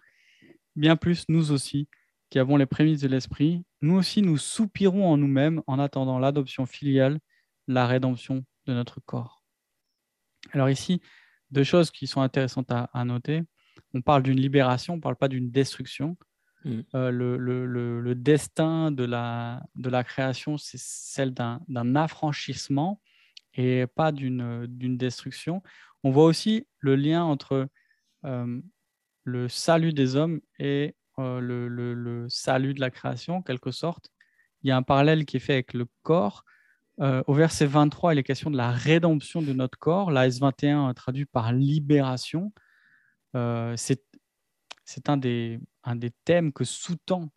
[0.77, 1.89] Bien plus, nous aussi,
[2.31, 6.65] qui avons les prémices de l'Esprit, nous aussi nous soupirons en nous-mêmes en attendant l'adoption
[6.65, 7.19] filiale,
[7.67, 9.43] la rédemption de notre corps.
[10.53, 11.01] Alors ici,
[11.51, 13.43] deux choses qui sont intéressantes à, noter.
[13.95, 16.17] On parle d'une libération, on ne parle pas d'une destruction.
[16.65, 16.81] Mm.
[16.95, 23.01] Euh, le, destin de la, de la création, c'est celle d'un affranchissement
[23.55, 25.63] et pas d'une destruction.
[26.05, 27.69] On voit aussi le lien entre
[28.25, 28.61] euh,
[29.25, 34.11] le salut des hommes et euh, le, salut de la création, en quelque sorte.
[34.63, 36.45] Il y a un parallèle qui est fait avec le corps.
[37.01, 40.11] Euh, au verset 23, il est question de la rédemption de notre corps.
[40.11, 42.53] La S21 traduit par libération.
[43.35, 43.99] c'est
[45.09, 47.31] un des, un des thèmes que sous-tend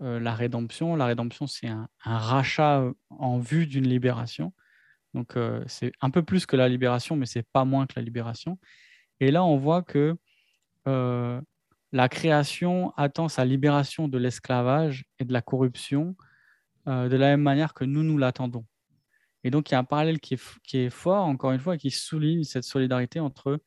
[0.00, 0.96] la rédemption.
[0.96, 4.52] La rédemption, c'est un, rachat en vue d'une libération.
[5.14, 5.34] Donc,
[5.66, 8.58] c'est un peu plus que la libération, mais c'est pas moins que la libération.
[9.20, 10.16] Et là, on voit que
[11.92, 16.16] la création attend sa libération de l'esclavage et de la corruption
[16.86, 18.64] de la même manière que nous, nous l'attendons.
[19.42, 22.44] Et donc, il y a un parallèle qui est, fort, encore une fois, qui souligne
[22.44, 23.60] cette solidarité entre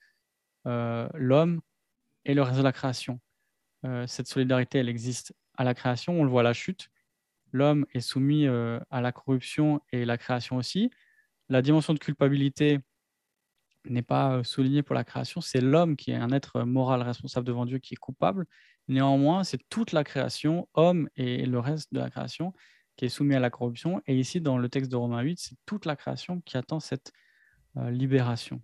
[0.66, 1.60] l'homme
[2.24, 3.20] et le reste de la création.
[4.08, 6.88] cette solidarité, elle existe à la création, on le voit à la chute.
[7.52, 10.90] L'homme est soumis à la corruption et la création aussi
[11.50, 12.80] la dimension de culpabilité
[13.86, 17.66] n'est pas soulignée pour la création, c'est l'homme qui est un être moral responsable devant
[17.66, 18.46] Dieu qui est coupable.
[18.88, 22.54] Néanmoins, c'est toute la création, homme et le reste de la création,
[22.96, 24.02] qui est soumis à la corruption.
[24.08, 27.14] Et ici, dans le texte de Romains 8, c'est toute la création qui attend cette
[27.78, 28.62] euh, libération.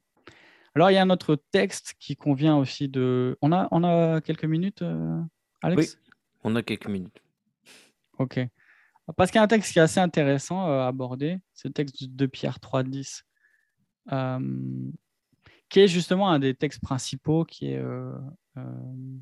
[0.73, 3.38] Alors, il y a un autre texte qui convient aussi de...
[3.41, 5.21] On a, on a quelques minutes, euh,
[5.62, 5.97] Alex?
[6.04, 7.21] Oui, on a quelques minutes.
[8.17, 8.39] Ok.
[9.15, 12.04] Parce qu'il y a un texte qui est assez intéressant à aborder, c'est le texte
[12.04, 13.21] de Pierre 3.10,
[14.12, 14.91] euh,
[15.69, 18.13] qui est justement un des textes principaux qui est euh,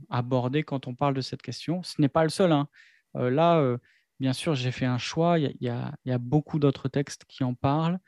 [0.10, 1.82] abordé quand on parle de cette question.
[1.84, 2.52] Ce n'est pas le seul.
[2.52, 2.68] Hein.
[3.14, 3.78] là,
[4.20, 5.40] bien sûr, j'ai fait un choix.
[5.40, 8.00] Il y, a, beaucoup d'autres textes qui en parlent,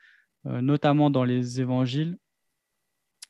[0.44, 2.18] notamment dans les évangiles.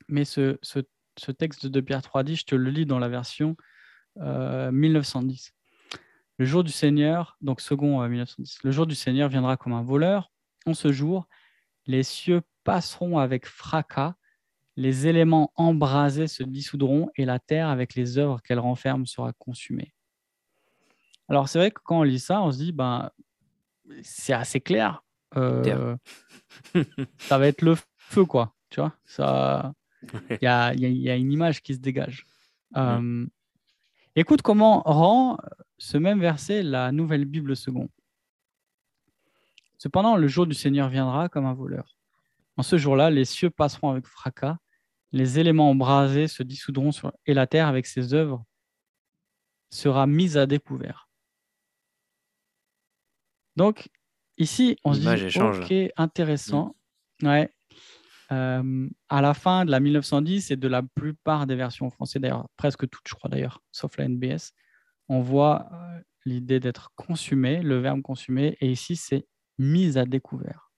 [0.09, 3.57] Mais ce, ce texte de Pierre 3.10, je te le lis dans la version
[4.16, 5.53] 1910.
[6.38, 9.83] Le jour du Seigneur, donc second 1910, euh, le jour du Seigneur viendra comme un
[9.83, 10.31] voleur.
[10.66, 11.27] En ce jour,
[11.87, 14.16] les cieux passeront avec fracas,
[14.77, 19.93] les éléments embrasés se dissoudront et la terre, avec les œuvres qu'elle renferme, sera consumée.
[21.29, 23.11] Alors c'est vrai que quand on lit ça, on se dit, ben,
[24.03, 25.03] c'est assez clair.
[25.37, 25.97] Euh,
[27.19, 28.55] ça va être le feu, quoi.
[28.71, 29.73] Tu vois, ça,
[30.31, 32.27] il y a, y a, une image qui se dégage.
[32.77, 33.27] Euh,
[34.15, 35.39] écoute comment rend
[35.79, 37.89] ce même verset, la nouvelle Bible seconde.
[39.79, 41.97] Cependant, le jour du Seigneur viendra comme un voleur.
[42.57, 44.57] En ce jour-là, les cieux passeront avec fracas,
[45.12, 47.12] les éléments embrasés se dissoudront sur...
[47.27, 48.45] et la terre avec ses œuvres
[49.71, 51.09] sera mise à découvert.
[53.57, 53.88] Donc,
[54.38, 56.77] ici, on se dit, ok, intéressant.
[57.23, 57.27] Mm.
[57.27, 57.51] Ouais.
[58.33, 62.49] Euh, à la fin de la 1910 et de la plupart des versions françaises, d'ailleurs,
[62.57, 64.53] presque toutes, je crois d'ailleurs, sauf la NBS,
[65.09, 69.27] on voit euh, l'idée d'être consumé, le verbe consumé, et ici c'est
[69.59, 70.73] mise à découvert.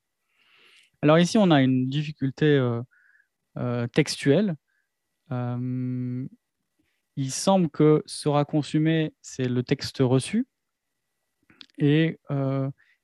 [1.00, 2.82] Alors ici on a une difficulté euh,
[3.92, 4.56] textuelle.
[5.30, 10.46] il semble que sera consumé, c'est le texte reçu,
[11.78, 12.18] et,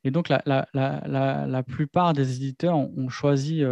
[0.04, 3.62] donc la, plupart des éditeurs ont, choisi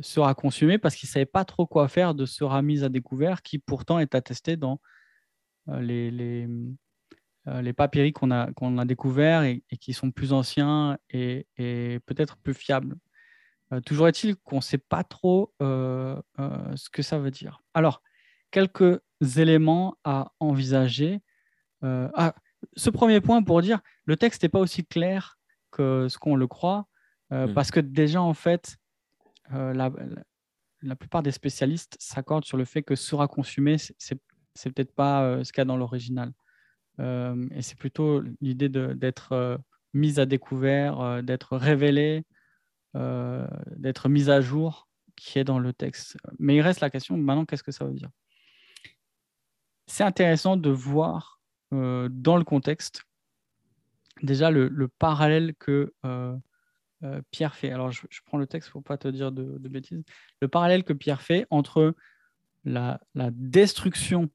[0.00, 3.42] sera consumé parce qu'ils ne savaient pas trop quoi faire de sera mise à découvert,
[3.42, 4.80] qui pourtant est attesté dans
[5.68, 6.48] euh, les, les,
[7.48, 11.46] euh, les qu'on a, qu'on a découverts et, qui sont plus anciens et,
[12.06, 12.96] peut-être plus fiables.
[13.72, 17.62] Euh, toujours est-il qu'on ne sait pas trop ce que ça veut dire.
[17.74, 18.02] Alors,
[18.50, 19.00] quelques
[19.36, 21.20] éléments à envisager.
[21.82, 22.34] Ah,
[22.76, 25.38] ce premier point pour dire, le texte n'est pas aussi clair
[25.70, 26.86] que ce qu'on le croit,
[27.30, 27.52] hmm.
[27.54, 28.76] parce que déjà, en fait,
[29.50, 29.90] la,
[30.82, 33.76] la, plupart des spécialistes s'accordent sur le fait que sera consumé,
[34.56, 36.32] c'est peut-être pas euh, ce qu'il y a dans l'original.
[36.98, 39.58] Euh, et c'est plutôt l'idée d'être euh,
[39.92, 41.56] mise à découvert, d'être
[42.94, 43.46] révélé,
[43.76, 46.16] d'être mise à jour qui est dans le texte.
[46.38, 48.10] Mais il reste la question, maintenant, qu'est-ce que ça veut dire?
[49.86, 53.04] C'est intéressant de voir dans le contexte
[54.22, 55.92] déjà le, parallèle que
[57.30, 57.70] Pierre fait.
[57.70, 60.02] Alors, je, prends le texte pour pas te dire de, bêtises.
[60.40, 61.94] Le parallèle que Pierre fait entre
[62.64, 63.00] la,
[63.32, 64.28] destruction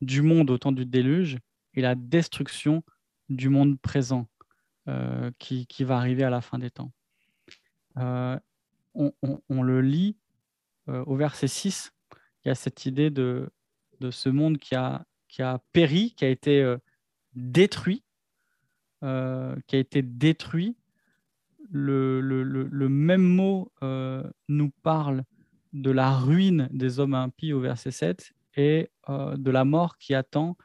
[0.00, 1.38] du monde au temps du déluge
[1.74, 2.82] et la destruction
[3.28, 4.28] du monde présent
[4.88, 6.92] euh, qui, va arriver à la fin des temps.
[7.98, 8.38] Euh,
[8.94, 10.16] on, le lit
[10.88, 11.92] euh, au verset 6,
[12.44, 13.50] il y a cette idée de,
[14.10, 15.06] ce monde qui a,
[15.72, 16.76] péri, qui a été
[17.34, 18.02] détruit,
[19.02, 20.76] euh, qui a été détruit.
[21.70, 22.20] Le,
[22.88, 23.72] même mot
[24.48, 25.24] nous parle
[25.72, 30.56] de la ruine des hommes impies au verset 7 et de la mort qui attend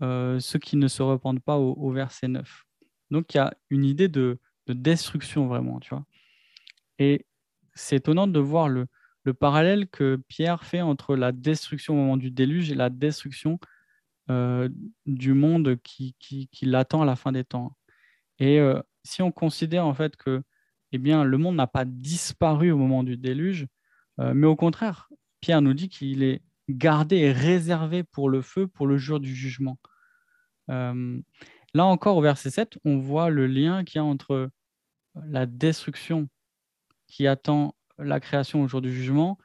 [0.00, 2.66] ceux qui ne se repentent pas au, verset 9.
[3.10, 6.04] Donc il y a une idée de, de destruction vraiment, tu vois.
[6.98, 7.26] Et
[7.74, 8.86] c'est étonnant de voir le,
[9.24, 13.58] le parallèle que Pierre fait entre la destruction au moment du déluge et la destruction
[14.30, 14.68] euh,
[15.06, 17.76] du monde qui, qui, l'attend à la fin des temps.
[18.38, 20.42] Et euh, si on considère en fait que
[20.92, 23.66] eh bien, le monde n'a pas disparu au moment du déluge,
[24.20, 25.08] euh, mais au contraire,
[25.40, 29.34] Pierre nous dit qu'il est gardé et réservé pour le feu, pour le jour du
[29.34, 29.78] jugement.
[30.68, 34.50] là encore, au verset 7, on voit le lien qu'il y a entre
[35.14, 36.28] la destruction
[37.14, 39.38] qui attend la création au jour du jugement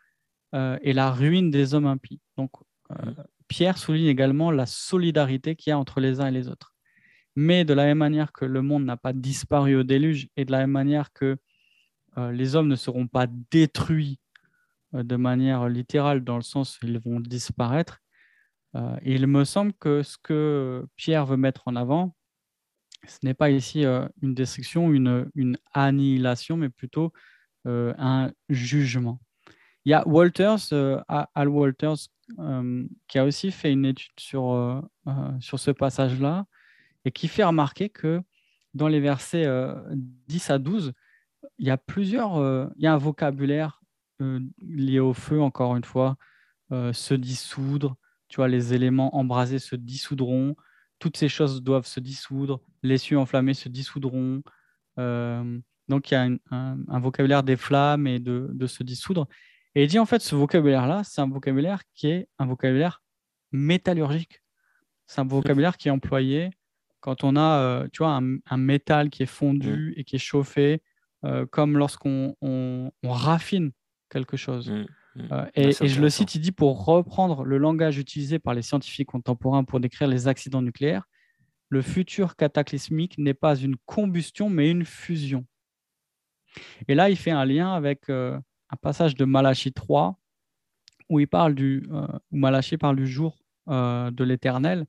[0.54, 2.20] et la ruine des hommes impies.
[2.36, 2.50] Donc,
[2.90, 2.96] mmh.
[3.50, 6.74] Pierre souligne également la solidarité qu'il y a entre les uns et les autres.
[7.36, 10.52] Mais de la même manière que le monde n'a pas disparu au déluge et de
[10.52, 11.38] la même manière que
[12.18, 14.20] euh, les hommes ne seront pas détruits
[14.94, 18.00] euh, de manière littérale dans le sens où ils vont disparaître,
[18.76, 22.16] euh, il me semble que ce que Pierre veut mettre en avant,
[23.08, 23.86] ce n'est pas ici
[24.22, 27.14] une destruction, une, une annihilation, mais plutôt
[27.66, 29.20] un jugement.
[29.86, 30.74] Il y a Walters,
[31.08, 36.46] Al Walters, euh, qui a aussi fait une étude sur, euh, euh, sur ce passage-là
[37.04, 38.22] et qui fait remarquer que
[38.76, 39.48] dans les versets
[40.28, 40.94] 10 à 12,
[41.58, 42.38] il y a plusieurs,
[42.76, 43.82] il y a un vocabulaire
[44.20, 46.18] lié au feu, encore une fois,
[46.70, 47.96] se dissoudre,
[48.28, 50.56] tu vois, les éléments embrasés se dissoudront,
[51.00, 54.44] toutes ces choses doivent se dissoudre, les cieux enflammés se dissoudront.
[55.90, 59.28] Donc il y a un, vocabulaire des flammes et de, de se dissoudre.
[59.76, 63.02] Et il dit en fait, ce vocabulaire-là, c'est un vocabulaire qui est un vocabulaire
[63.52, 64.42] métallurgique.
[65.08, 66.52] C'est un vocabulaire qui est employé
[67.00, 70.00] quand on a euh, tu vois, un, métal qui est fondu mmh.
[70.00, 70.82] et qui est chauffé,
[71.26, 73.72] euh, comme lorsqu'on on, raffine
[74.10, 74.70] quelque chose.
[74.70, 75.28] Mmh, mmh.
[75.32, 78.62] Euh, et, et je le cite, il dit, pour reprendre le langage utilisé par les
[78.62, 81.06] scientifiques contemporains pour décrire les accidents nucléaires,
[81.70, 85.46] le futur cataclysmique n'est pas une combustion, mais une fusion.
[86.88, 88.42] Et là, il fait un lien avec un
[88.82, 90.20] passage de Malachie 3
[91.10, 94.86] où il parle du, euh, où Malachie parle du jour euh, de l'Éternel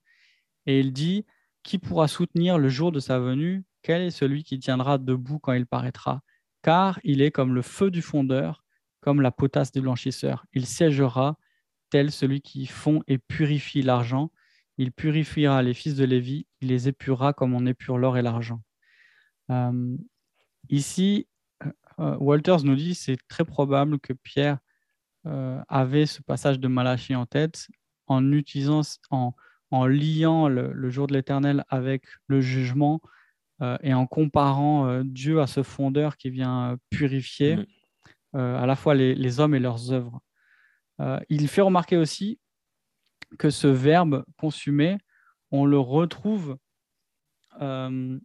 [0.67, 1.25] et il dit
[1.63, 3.65] qui pourra soutenir le jour de sa venue?
[3.83, 6.23] Quel est celui qui tiendra debout quand il paraîtra?
[6.63, 8.65] Car il est comme le feu du fondeur,
[9.01, 10.47] comme la potasse des blanchisseurs.
[10.53, 11.39] Il siégera
[11.91, 14.31] tel celui qui fond et purifie l'argent.
[14.77, 18.63] Il purifiera les fils de Lévi, il les épurera comme on épure l'or et l'argent.
[19.51, 19.97] Euh,
[20.71, 21.30] ici, euh,
[21.99, 24.59] Walters nous dit c'est très probable que Pierre
[25.27, 27.69] euh, avait ce passage de Malachie en tête
[28.07, 29.35] en utilisant, en,
[29.71, 33.03] en liant le, jour de l'éternel avec le jugement
[33.61, 38.39] euh, et en comparant Dieu à ce fondeur qui vient purifier mm.
[38.39, 40.23] à la fois les, hommes et leurs œuvres.
[41.29, 42.41] il fait remarquer aussi
[43.39, 44.97] que ce verbe consumer,
[45.51, 46.57] on le retrouve,
[47.61, 48.19] on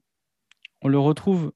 [0.82, 1.52] le retrouve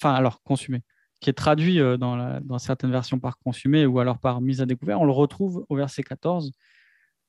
[0.00, 0.82] enfin alors consumé,
[1.20, 5.00] qui est traduit euh, dans, certaines versions par consumé ou alors par mise à découvert,
[5.00, 6.52] on le retrouve au verset 14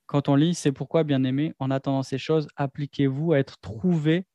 [0.05, 4.25] quand on lit C'est pourquoi, bien-aimé, en attendant ces choses, appliquez-vous à être trouvé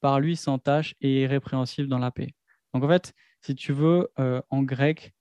[0.00, 2.34] par lui sans tâche et irrépréhensible dans la paix.
[2.72, 5.12] Donc en fait, si tu veux, euh, en grec,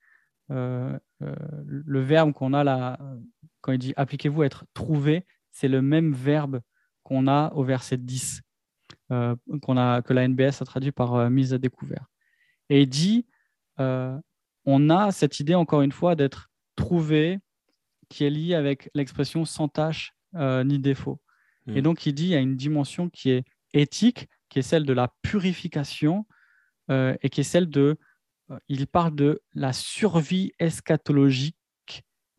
[0.52, 3.00] euh, le verbe qu'on a là,
[3.62, 6.62] quand il dit appliquez-vous à être trouvé, c'est le même verbe
[7.02, 8.44] qu'on a au verset 10,
[9.10, 12.08] qu'on a, que la NBS a traduit par mise à découvert
[12.70, 13.26] et dit,
[13.80, 14.18] euh,
[14.66, 17.40] on a cette idée, encore une fois, d'être trouvé,
[18.10, 21.22] qui est liée avec l'expression sans tâche euh, ni défaut.
[21.68, 21.84] Et mm.
[21.84, 24.94] donc, il dit, il y a une dimension qui est éthique, qui est celle de
[24.94, 26.26] la purification,
[26.90, 27.98] euh, et qui est celle de,
[28.70, 31.56] il parle de la survie eschatologique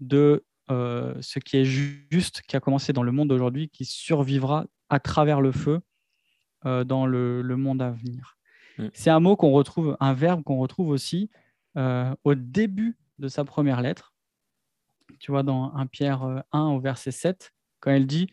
[0.01, 5.01] de ce qui est juste, qui a commencé dans le monde d'aujourd'hui, qui survivra à
[5.01, 5.81] travers le feu
[6.65, 8.38] dans le, le monde à venir.
[8.79, 8.89] Mm.
[8.93, 11.31] C'est un mot qu'on retrouve, un verbe qu'on retrouve aussi
[11.77, 14.15] euh, au début de sa première lettre.
[15.19, 18.29] Tu vois, dans 1 Pierre 1 euh, au verset 7, quand elle dit,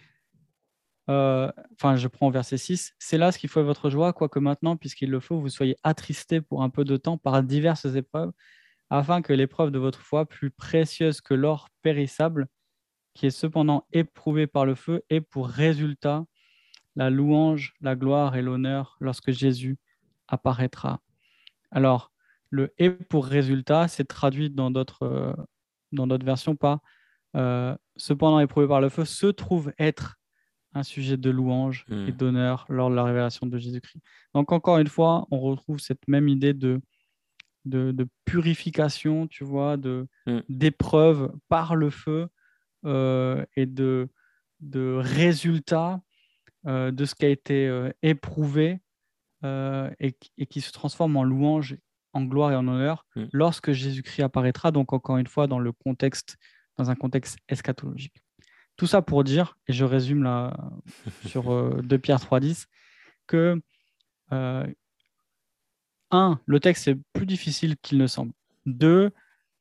[1.09, 4.39] euh, enfin, je prends au verset 6, c'est là ce qui fait votre joie, quoique
[4.39, 8.31] maintenant, puisqu'il le faut, vous soyez attristés pour un peu de temps par diverses épreuves,
[8.89, 12.47] afin que l'épreuve de votre foi, plus précieuse que l'or périssable,
[13.13, 16.25] qui est cependant éprouvé par le feu, ait pour résultat
[16.95, 19.77] la louange, la gloire et l'honneur lorsque Jésus
[20.27, 21.01] apparaîtra.
[21.71, 22.11] Alors,
[22.49, 25.33] le et pour résultat, c'est traduit dans d'autres euh,
[26.23, 26.79] versions par
[27.35, 30.15] euh, cependant éprouvé par le feu, se trouve être
[30.73, 32.11] un sujet de louange et Hmm.
[32.11, 34.01] d'honneur lors de la révélation de Jésus-Christ.
[34.33, 36.81] Donc encore une fois, on retrouve cette même idée de,
[37.65, 40.39] de, de purification, tu vois, de, Hmm.
[40.49, 42.27] d'épreuve par le feu
[42.85, 44.09] euh, et de,
[44.59, 46.01] de résultat
[46.67, 48.79] euh, de ce qui a été éprouvé
[49.99, 51.77] et, qui- et qui se transforme en louange,
[52.13, 53.25] en gloire et en honneur Mm.
[53.33, 56.37] lorsque Jésus-Christ apparaîtra, donc encore une fois dans le contexte,
[56.77, 58.15] dans un contexte eschatologique.
[58.77, 60.55] Tout ça pour dire, et je résume là
[61.25, 62.65] sur euh, 2 Pierre 3.10,
[63.27, 63.61] que
[64.31, 64.65] euh,
[66.11, 68.31] un, le texte est plus difficile qu'il ne semble.
[68.65, 69.11] Deux,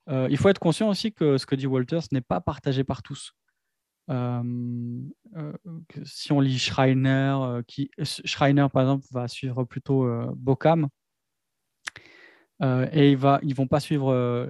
[0.09, 3.03] euh, il faut être conscient aussi que ce que dit Walters n'est pas partagé par
[3.03, 3.33] tous.
[6.05, 7.61] Si on lit Schreiner,
[8.03, 10.89] Schreiner par exemple va suivre plutôt Bockham,
[12.63, 14.49] et ils vont pas suivre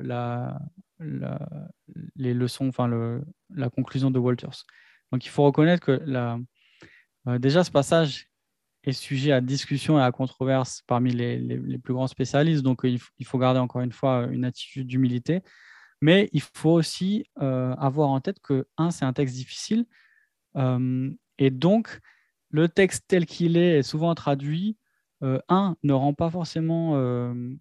[2.16, 2.88] les leçons, enfin
[3.50, 4.64] la conclusion de Walters.
[5.12, 8.28] Donc il faut reconnaître que déjà ce passage
[8.82, 12.62] est sujet à discussion et à controverse parmi les, plus grands spécialistes.
[12.62, 15.42] Donc, il faut garder encore une fois une attitude d'humilité.
[16.04, 19.86] Mais il faut aussi euh, avoir en tête que, un, c'est un texte difficile.
[20.56, 22.00] euh, et donc,
[22.50, 24.76] le texte tel qu'il est est souvent traduit.
[25.22, 26.90] euh, un, ne rend pas forcément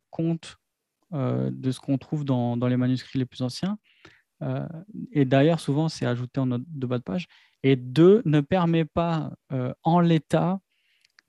[0.10, 0.58] compte
[1.12, 3.78] de ce qu'on trouve dans, les manuscrits les plus anciens.
[5.14, 7.28] Et d'ailleurs, souvent, c'est ajouté en note de bas de page.
[7.64, 9.32] Et deux, ne permet pas
[9.84, 10.60] en l'état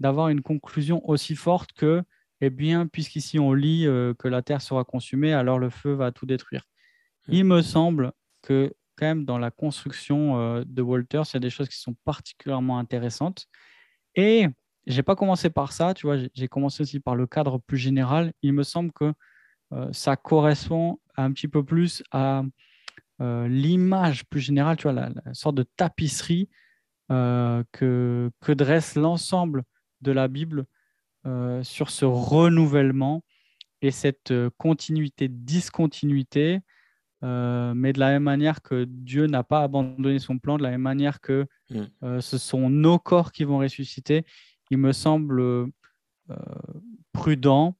[0.01, 2.03] d'avoir une conclusion aussi forte que,
[2.41, 3.85] eh bien, puisqu'ici on lit
[4.19, 6.65] que la terre sera consumée, alors le feu va tout détruire.
[7.29, 8.13] Il me semble
[8.43, 11.79] que, quand même, dans la construction euh, de Walters, il y a des choses qui
[11.79, 13.47] sont particulièrement intéressantes.
[14.15, 14.47] Et
[14.87, 18.33] j'ai pas commencé par ça, tu vois, j'ai- commencé aussi par le cadre plus général.
[18.43, 19.13] Il me semble que
[19.73, 22.43] euh, ça correspond un petit peu plus à
[23.21, 26.49] euh, l'image plus générale, tu vois, la, la sorte de tapisserie
[27.09, 29.63] que, que dresse l'ensemble
[30.01, 30.65] de la Bible
[31.63, 33.23] sur ce renouvellement
[33.85, 36.61] et cette euh, continuité, discontinuité,
[37.23, 40.71] euh, mais de la même manière que Dieu n'a pas abandonné son plan, de la
[40.71, 41.83] même manière que Mm.
[42.03, 44.27] euh, ce sont nos corps qui vont ressusciter,
[44.71, 45.67] il me semble euh,
[47.13, 47.77] prudent,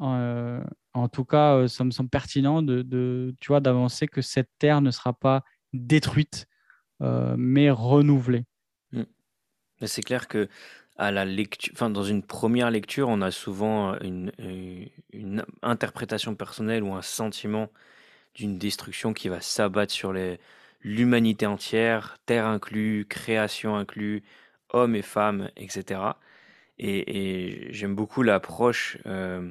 [0.00, 4.80] en tout cas, ça me semble pertinent de, de, tu vois, d'avancer que cette terre
[4.80, 6.46] ne sera pas détruite,
[7.00, 8.44] mais renouvelée.
[9.80, 10.48] Mais c'est clair que
[10.96, 16.34] à la lecture, enfin, dans une première lecture, on a souvent une, une- une interprétation
[16.34, 17.68] personnelle ou un sentiment
[18.38, 20.14] d'une destruction qui va s'abattre sur
[20.82, 24.22] l'humanité entière, terre inclus, création inclus,
[24.70, 26.18] hommes et femmes, etc.
[26.78, 29.50] Et, j'aime beaucoup l'approche euh,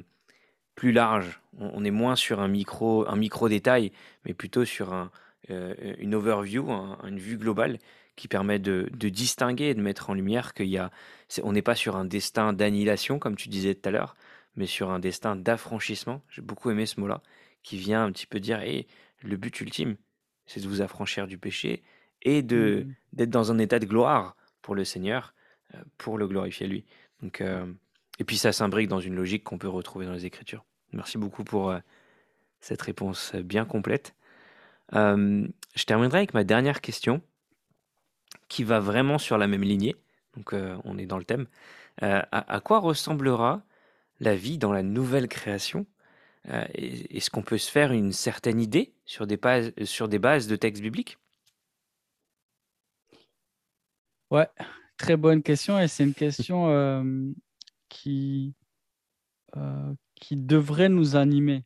[0.74, 1.40] plus large.
[1.58, 3.92] On, est moins sur un micro, un micro détail,
[4.24, 5.10] mais plutôt sur
[5.50, 7.78] euh, une overview, un- une vue globale
[8.16, 10.90] qui permet de, distinguer et de mettre en lumière qu'il y a,
[11.28, 14.16] c'est- on n'est pas sur un destin d'annihilation, comme tu disais tout à l'heure,
[14.56, 16.22] mais sur un destin d'affranchissement.
[16.30, 17.22] J'ai beaucoup aimé ce mot-là,
[17.68, 18.86] qui vient un petit peu dire, et
[19.20, 19.96] le but ultime,
[20.46, 21.82] c'est de vous affranchir du péché
[22.22, 22.94] et de Mhm.
[23.12, 25.34] d'être dans un état de gloire pour le Seigneur,
[25.74, 26.86] euh, pour le glorifier lui.
[27.20, 27.70] Donc, euh,
[28.18, 30.64] et puis ça s'imbrique dans une logique qu'on peut retrouver dans les Écritures.
[30.92, 31.78] Merci beaucoup pour euh,
[32.60, 34.14] cette réponse bien complète.
[34.94, 37.20] Euh, je terminerai avec ma dernière question,
[38.48, 39.94] qui va vraiment sur la même lignée.
[40.34, 40.54] Donc,
[40.84, 41.46] on est dans le thème.
[42.00, 43.62] À, à quoi ressemblera
[44.20, 45.86] la vie dans la nouvelle création
[46.50, 50.18] Euh, est- Est-ce qu'on peut se faire une certaine idée sur des bases, sur des
[50.18, 51.18] bases de textes bibliques?
[54.30, 54.48] Ouais,
[54.98, 57.32] très bonne question et c'est une question euh,
[57.88, 58.54] qui,
[59.56, 61.64] euh, qui devrait nous animer.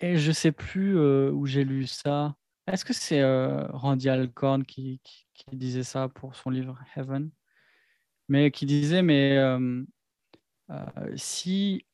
[0.00, 0.98] Et je sais plus
[1.30, 2.34] où j'ai lu ça.
[2.66, 3.22] Est-ce que c'est
[3.70, 7.30] Randy Alcorn qui, qui, qui disait ça pour son livre Heaven?
[8.28, 9.38] Mais qui disait, mais
[11.16, 11.84] si,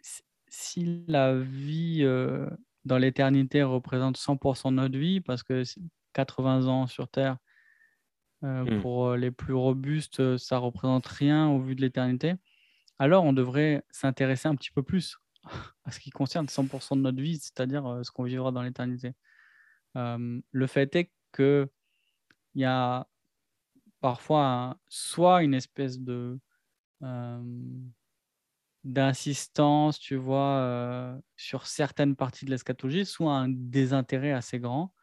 [0.00, 2.48] si- si la vie euh,
[2.84, 5.80] dans l'éternité représente 100% de notre vie, parce que c'est
[6.12, 7.38] 80 ans sur Terre,
[8.44, 8.80] euh, Mm.
[8.82, 12.34] pour euh, les plus robustes, euh, ça représente rien au vu de l'éternité,
[12.98, 15.18] alors on devrait s'intéresser un petit peu plus
[15.84, 19.14] à ce qui concerne 100% de notre vie, c'est-à-dire euh, ce qu'on vivra dans l'éternité.
[19.96, 21.70] Euh, le fait est que
[22.54, 23.08] il y a
[24.00, 26.38] parfois un- soit une espèce de euh,
[28.84, 34.94] d'insistance, tu vois, euh, sur certaines parties de l'eschatologie, soit un désintérêt assez grand.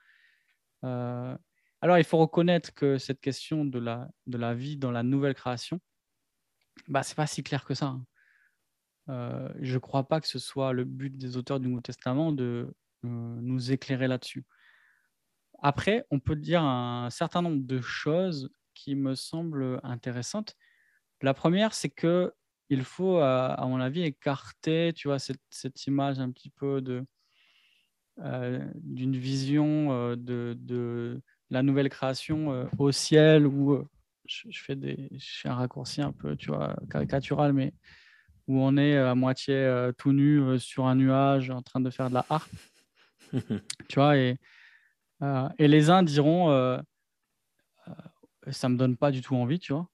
[0.84, 1.38] Euh,
[1.82, 5.34] alors, il faut reconnaître que cette question de la, de la vie dans la nouvelle
[5.34, 5.80] création,
[6.88, 7.88] bah, c'est pas si clair que ça.
[7.88, 8.06] hein.
[9.10, 12.32] Euh, je ne crois pas que ce soit le but des auteurs du Nouveau Testament
[12.32, 12.74] de
[13.04, 13.08] euh,
[13.42, 14.46] nous éclairer là-dessus.
[15.62, 20.56] après, on peut dire un certain nombre de choses qui me semblent intéressantes.
[21.24, 22.34] La première, c'est que
[22.70, 27.06] il faut, à, mon avis, écarter, tu vois, cette, cette image un petit peu de
[28.20, 33.88] euh, d'une vision euh, de, de, la nouvelle création euh, au ciel où
[34.26, 37.74] je, fais des, je fais un raccourci un peu, tu vois, caricatural, mais
[38.48, 42.16] où on est à moitié tout nu sur un nuage en train de faire de
[42.16, 42.52] la harpe,
[43.88, 44.38] tu vois, et,
[45.58, 46.82] et les uns diront,
[48.50, 49.90] ça me donne pas du tout envie, tu vois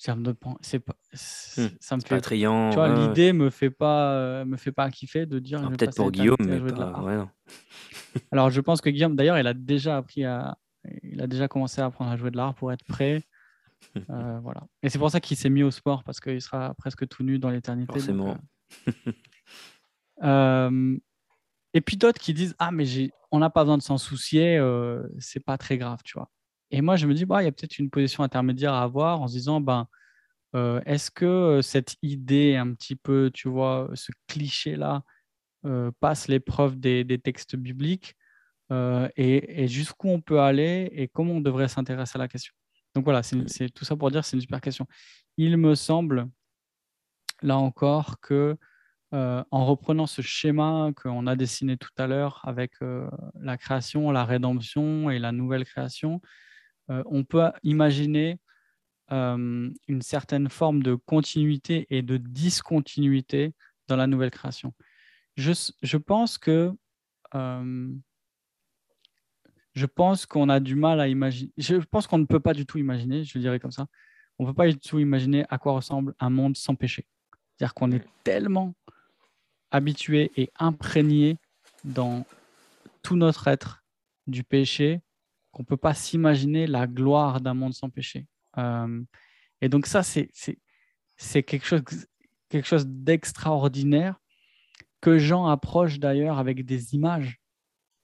[0.00, 1.66] ça me c'est pas hmm.
[1.78, 5.26] ça me fait attrayant tu vois l'idée me fait pas euh, me fait pas kiffer
[5.26, 7.22] de dire peut-être pour Guillaume mais pas, ouais,
[8.32, 10.56] alors je pense que Guillaume d'ailleurs il a déjà appris à
[11.02, 13.22] il a déjà commencé à apprendre à jouer de l'art pour être prêt.
[14.10, 14.66] Euh, voilà.
[14.82, 17.38] Et c'est pour ça qu'il s'est mis au sport parce qu'il sera presque tout nu
[17.38, 18.36] dans l'éternité forcément.
[20.22, 20.98] euh,
[21.72, 24.62] et puis d'autres qui disent ah mais j'ai on n'a pas besoin de s'en soucier
[25.18, 26.30] c'est pas très grave tu vois
[26.70, 29.20] et moi, je me dis, bah, il y a peut-être une position intermédiaire à avoir
[29.20, 29.88] en se disant, ben,
[30.54, 35.02] est-ce que euh, cette idée, un petit peu, tu vois, ce cliché-là,
[35.66, 38.16] euh, passe l'épreuve des, textes bibliques
[39.16, 42.54] et, jusqu'où on peut aller et comment on devrait s'intéresser à la question?
[42.94, 44.86] Donc voilà, c'est tout ça pour dire c'est une super question.
[45.36, 46.28] Il me semble,
[47.42, 48.56] là encore, que
[49.12, 52.74] en reprenant ce schéma qu'on a dessiné tout à l'heure avec
[53.34, 56.20] la création, la rédemption et la nouvelle création,
[57.06, 58.38] on peut imaginer
[59.12, 63.54] euh, une certaine forme de continuité et de discontinuité
[63.88, 64.72] dans la nouvelle création.
[65.34, 66.72] Je, pense que
[67.34, 67.92] euh,
[69.72, 71.50] je pense qu'on a du mal à imaginer.
[71.58, 73.88] Je pense qu'on ne peut pas du tout imaginer, je dirais comme ça.
[74.38, 77.04] On ne peut pas du tout imaginer à quoi ressemble un monde sans péché.
[77.56, 78.76] C'est-à-dire qu'on est tellement
[79.72, 81.36] habitué et imprégné
[81.82, 82.24] dans
[83.02, 83.82] tout notre être
[84.28, 85.00] du péché
[85.52, 88.26] qu'on ne peut pas s'imaginer la gloire d'un monde sans péché.
[88.58, 89.02] Euh,
[89.60, 91.82] et donc ça, c'est quelque chose,
[92.48, 94.20] quelque chose d'extraordinaire
[95.00, 97.40] que Jean approche d'ailleurs avec des images.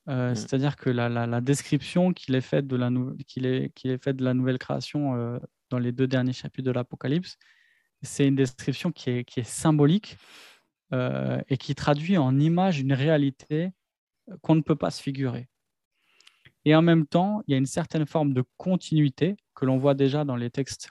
[0.08, 0.34] Euh, mm.
[0.34, 2.90] C'est-à-dire que la, la, description qu'il est faite de, la
[3.26, 5.38] qu'il est, qu'il est faite de la nouvelle création euh,
[5.70, 7.36] dans les deux derniers chapitres de l'Apocalypse,
[8.02, 10.16] c'est une description qui est, qui est symbolique
[10.92, 13.72] et qui traduit en image une réalité
[14.42, 15.48] qu'on ne peut pas se figurer.
[16.66, 19.94] Et en même temps, il y a une certaine forme de continuité que l'on voit
[19.94, 20.90] déjà dans les textes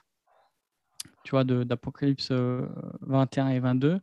[1.26, 4.00] tu vois, d'Apocalypse 21 euh, et 22,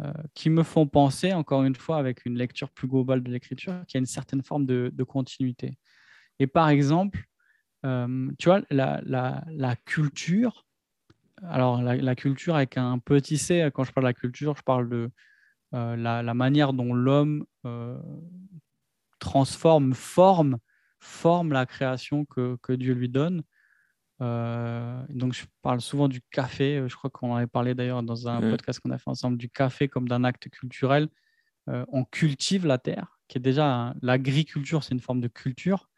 [0.00, 3.72] euh, qui me font penser, encore une fois, avec une lecture plus globale de l'écriture,
[3.86, 5.78] qu'il y a une certaine forme de, continuité.
[6.40, 7.24] Et par exemple,
[7.86, 10.66] euh, tu vois, la, la, culture,
[11.44, 14.88] alors la, culture avec un petit c, quand je parle de la culture, je parle
[14.88, 15.10] de
[15.72, 17.46] la, la, manière dont l'homme
[19.20, 20.58] transforme, forme
[21.00, 23.42] forme la création que, que Dieu lui donne.
[24.22, 26.84] Euh, donc, je parle souvent du café.
[26.86, 29.48] Je crois qu'on en avait parlé d'ailleurs dans un podcast qu'on a fait ensemble, du
[29.48, 31.08] café comme d'un acte culturel.
[31.68, 35.88] Euh, on cultive la terre, qui est déjà l'agriculture, c'est une forme de culture,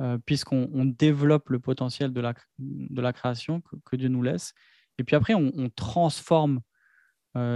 [0.00, 4.22] euh, puisqu'on on développe le potentiel de la, de la création que, que Dieu nous
[4.22, 4.54] laisse.
[4.98, 6.60] Et puis après, on, on transforme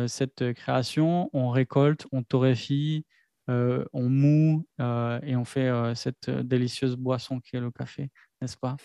[0.07, 3.05] cette création, on récolte, on torréfie,
[3.51, 8.11] euh, on moue euh, et on fait euh, cette délicieuse boisson qui est le café,
[8.41, 8.77] n'est-ce pas?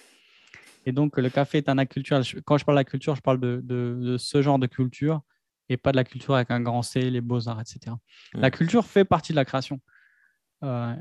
[0.86, 2.24] Et donc, le café est un acte culturel.
[2.46, 5.22] Quand je parle de la culture, je parle de, ce genre de culture
[5.70, 7.96] et pas de la culture avec un grand C, les beaux-arts, etc.
[8.34, 9.82] La culture fait partie de la création.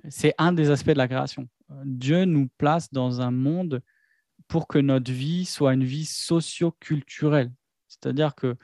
[0.08, 1.48] c'est un des aspects de la création.
[1.84, 3.80] Dieu nous place dans un monde
[4.48, 7.52] pour que notre vie soit une vie socio-culturelle.
[7.86, 8.56] C'est-à-dire que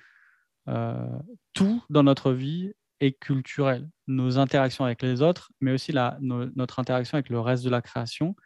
[1.53, 2.73] tout dans notre vie
[3.03, 3.91] et culturel.
[4.07, 7.83] Nos interactions avec les autres, mais aussi la, notre interaction avec le reste de la
[7.83, 8.37] création.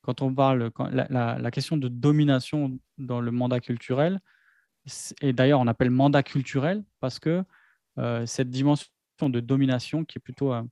[0.00, 4.18] Quand on parle, quand, la, question de domination dans le mandat culturel,
[5.20, 7.44] et d'ailleurs on appelle mandat culturel parce que
[7.98, 8.88] euh, cette dimension
[9.20, 10.62] de domination, qui est plutôt euh,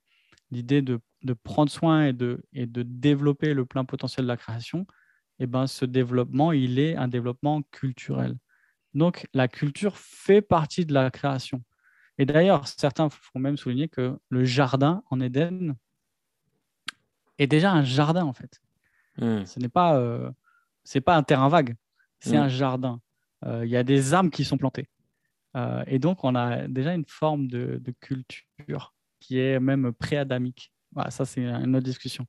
[0.51, 4.39] l'idée de, de, prendre soin et de, et de développer le plein potentiel de la
[4.39, 4.87] création,
[5.41, 8.37] eh ben, ce développement, il est un développement culturel.
[8.95, 11.63] Donc la culture fait partie de la création.
[12.21, 15.75] Et d'ailleurs, certains font même souligner que le jardin en Éden
[17.39, 18.61] est déjà un jardin, en fait.
[19.17, 19.47] Hmm.
[19.47, 20.31] Ce n'est pas, euh,
[20.85, 21.77] c'est pas un terrain vague,
[22.19, 22.43] c'est hmm.
[22.43, 23.01] un jardin.
[23.47, 24.87] Euh, il y a des arbres qui sont plantés.
[25.57, 30.75] Euh, et donc, on a déjà une forme de, culture qui est même pré-adamique.
[30.93, 32.27] Voilà, ça, c'est une autre discussion.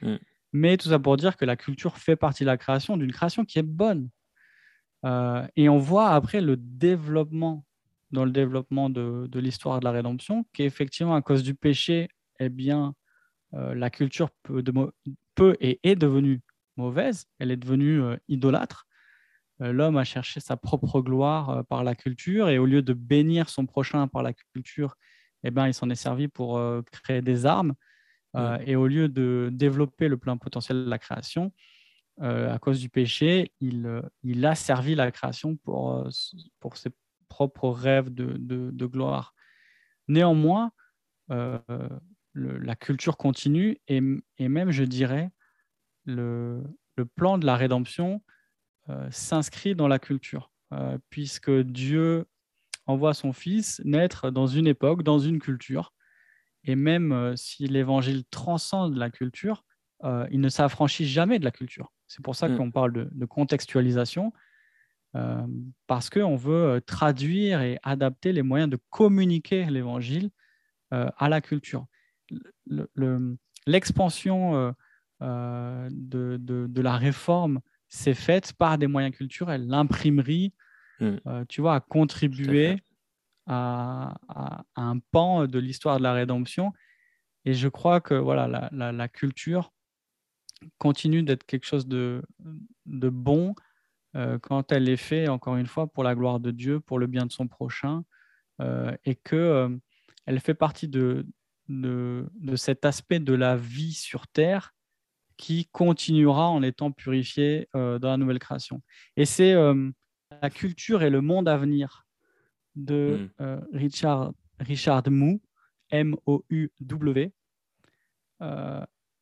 [0.00, 0.16] Hmm.
[0.54, 3.44] Mais tout ça pour dire que la culture fait partie de la création, d'une création
[3.44, 4.08] qui est bonne.
[5.54, 7.66] et on voit après le développement
[8.14, 12.08] dans le développement de, l'histoire de la rédemption, qui effectivement, à cause du péché,
[12.40, 12.94] eh bien,
[13.52, 16.40] la culture peut, et est devenue
[16.76, 18.86] mauvaise, elle est devenue idolâtre.
[19.60, 23.66] L'homme a cherché sa propre gloire par la culture et au lieu de bénir son
[23.66, 24.96] prochain par la culture,
[25.44, 26.60] eh ben, il s'en est servi pour
[26.90, 27.74] créer des armes.
[28.66, 31.52] Et au lieu de développer le plein potentiel de la création,
[32.20, 36.08] à cause du péché, il, il, a servi la création pour,
[36.58, 36.90] pour ses
[37.34, 39.34] propres rêves de, de, gloire.
[40.06, 40.70] Néanmoins,
[41.28, 44.00] la culture continue et,
[44.38, 45.30] et, même, je dirais,
[46.04, 46.62] le,
[46.96, 48.22] le plan de la rédemption
[49.10, 50.52] s'inscrit dans la culture,
[51.10, 52.26] puisque Dieu
[52.86, 55.92] envoie son Fils naître dans une époque, dans une culture.
[56.62, 59.64] Et même si l'Évangile transcende la culture,
[60.30, 61.90] il ne s'affranchit jamais de la culture.
[62.14, 62.56] C'est pour ça mm.
[62.56, 64.32] qu'on parle de, contextualisation,
[65.16, 65.46] euh,
[65.86, 70.30] parce qu'on veut euh, traduire et adapter les moyens de communiquer l'évangile
[70.92, 71.86] euh, à la culture.
[73.66, 74.74] L'expansion
[75.20, 79.66] de, la réforme s'est faite par des moyens culturels.
[79.68, 80.52] L'imprimerie,
[81.00, 81.44] mm.
[81.48, 82.76] tu vois, a contribué
[83.46, 84.14] à,
[84.74, 86.72] un pan de l'histoire de la rédemption.
[87.44, 89.72] Et je crois que voilà, la culture
[90.78, 92.22] continue d'être quelque chose de,
[92.86, 93.54] de bon
[94.42, 97.26] quand elle est faite, encore une fois, pour la gloire de Dieu, pour le bien
[97.26, 98.04] de son prochain,
[98.60, 99.68] euh, et que euh,
[100.26, 101.26] elle fait partie de,
[101.68, 104.72] de, de, cet aspect de la vie sur Terre
[105.36, 108.80] qui continuera en étant purifié dans la nouvelle création.
[109.16, 109.52] Et c'est
[110.40, 112.06] la culture et le monde à venir
[112.76, 113.66] de mm.
[113.72, 115.42] Richard, Richard Mou,
[115.90, 117.32] M-O-U-W,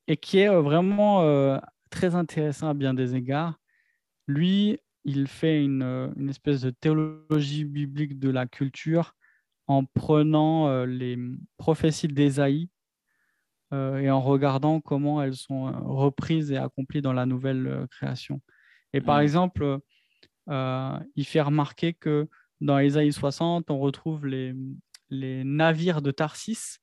[0.07, 1.59] et qui est euh, vraiment euh,
[1.90, 3.59] très intéressant à bien des égards.
[4.27, 9.14] Lui, il fait une, euh, une espèce de théologie biblique de la culture
[9.66, 11.16] en prenant les
[11.57, 12.68] prophéties d'Ésaïe
[13.70, 18.43] et en regardant comment elles sont reprises et accomplies dans la nouvelle création.
[18.93, 19.23] Et par mmh.
[19.23, 19.79] exemple,
[20.49, 22.29] il fait remarquer que
[22.61, 24.53] dans Ésaïe 60, on retrouve les,
[25.11, 26.81] les navires de Tarsis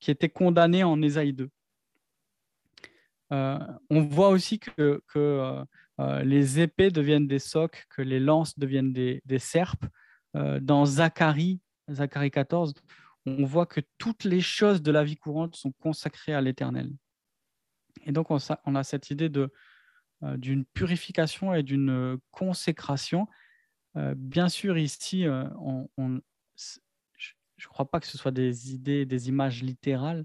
[0.00, 1.48] qui étaient condamnés en Ésaïe 2.
[3.32, 3.58] Euh,
[3.90, 5.64] on voit aussi que, euh,
[6.00, 9.84] euh, les épées deviennent des socs, que les lances deviennent des, serpes.
[10.34, 12.74] dans Zacharie, Zacharie 14,
[13.26, 16.90] on voit que toutes les choses de la vie courante sont consacrées à l'Éternel.
[18.06, 19.30] Et donc, on, a cette idée
[20.22, 23.26] d'une purification et d'une consécration.
[24.14, 25.48] bien sûr, ici, je
[25.96, 26.20] ne
[27.68, 30.24] crois pas que ce soit des idées, des images littérales,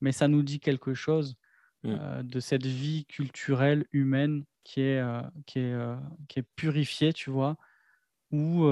[0.00, 1.36] mais ça nous dit quelque chose
[1.84, 1.90] Mmh.
[1.90, 5.96] Euh, de cette vie culturelle humaine qui est, euh, qui est, euh,
[6.28, 7.56] qui est purifiée, tu vois,
[8.30, 8.68] où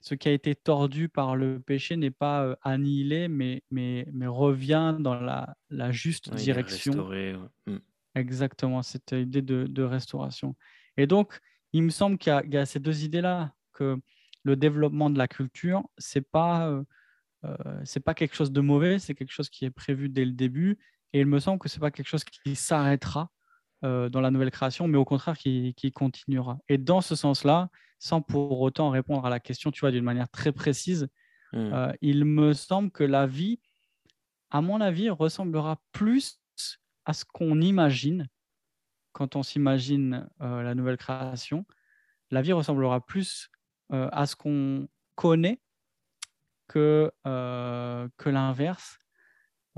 [0.00, 4.96] ce qui a été tordu par le péché n'est pas annihilé, mais, mais, mais revient
[4.98, 7.08] dans la, la juste direction.
[7.66, 7.76] Mmh.
[8.14, 10.54] Exactement, cette idée de, de, restauration.
[10.98, 11.38] Et donc,
[11.72, 13.96] il me semble qu'il y, a ces deux idées-là, que
[14.42, 16.82] le développement de la culture, ce n'est pas,
[17.84, 20.78] c'est pas quelque chose de mauvais, c'est quelque chose qui est prévu dès le début
[21.14, 23.30] et il me semble que ce n'est pas quelque chose qui s'arrêtera
[23.84, 26.58] euh, dans la nouvelle création, mais au contraire qui, continuera.
[26.68, 27.68] Et dans ce sens-là,
[27.98, 31.08] sans pour autant répondre à la question, tu vois, d'une manière très précise,
[31.52, 31.56] mmh.
[31.58, 33.58] euh, il me semble que la vie,
[34.50, 36.40] à mon avis, ressemblera plus
[37.04, 38.28] à ce qu'on imagine
[39.10, 41.66] quand on s'imagine euh, la nouvelle création.
[42.30, 43.50] La vie ressemblera plus
[43.90, 45.60] à ce qu'on connaît
[46.66, 48.98] que, que l'inverse.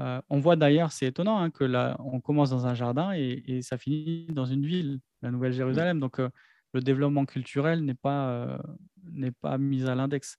[0.01, 3.63] Euh, on voit d'ailleurs, c'est étonnant, hein, que là, on commence dans un jardin et,
[3.63, 6.01] ça finit dans une ville, la Nouvelle-Jérusalem.
[6.01, 6.29] Donc, euh,
[6.73, 8.59] le développement culturel n'est pas, euh,
[9.05, 10.37] n'est pas mis à l'index.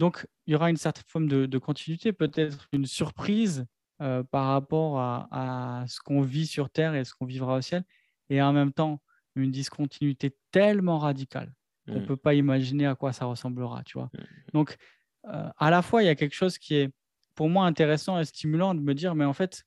[0.00, 3.66] Donc, il y aura une certaine forme de, continuité, peut-être une surprise
[3.98, 7.84] par rapport à, ce qu'on vit sur Terre et ce qu'on vivra au ciel,
[8.30, 9.00] et en même temps,
[9.36, 11.52] une discontinuité tellement radicale
[11.86, 14.10] qu'on ne peut pas imaginer à quoi ça ressemblera, tu vois.
[14.52, 14.76] Donc,
[15.22, 16.90] à la fois, il y a quelque chose qui est
[17.34, 19.64] pour moi intéressant et stimulant de me dire, mais en fait,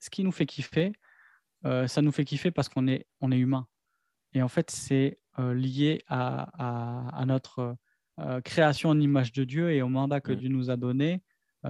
[0.00, 0.92] ce qui nous fait kiffer,
[1.66, 3.66] euh, ça nous fait kiffer parce qu'on est, on est humain.
[4.32, 7.76] Et en fait, c'est euh, lié à, à, notre
[8.20, 10.36] euh, création en image de Dieu et au mandat que mm.
[10.36, 11.22] Dieu nous a donné.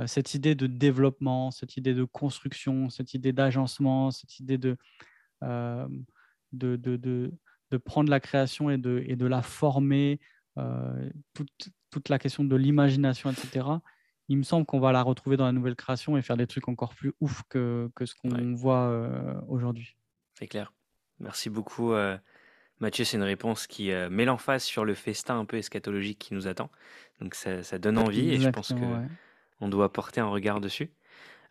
[0.06, 4.76] cette idée de développement, cette idée de construction, cette idée d'agencement, cette idée de,
[5.40, 5.86] de,
[6.52, 7.32] de, de,
[7.70, 10.18] de, prendre la création et de, et de la former,
[11.32, 13.78] toute, toute la question de l'imagination, etc
[14.28, 16.68] il me semble qu'on va la retrouver dans la nouvelle création et faire des trucs
[16.68, 19.96] encore plus ouf que, que ce qu'on voit euh, aujourd'hui.
[20.34, 20.72] C'est clair.
[21.20, 22.16] Merci beaucoup, euh,
[22.80, 23.04] Mathieu.
[23.04, 26.48] C'est une réponse qui euh, met l'emphase sur le festin un peu eschatologique qui nous
[26.48, 26.70] attend.
[27.20, 29.06] Donc ça, ça donne envie et je pense qu'on
[29.60, 30.90] on doit porter un regard dessus.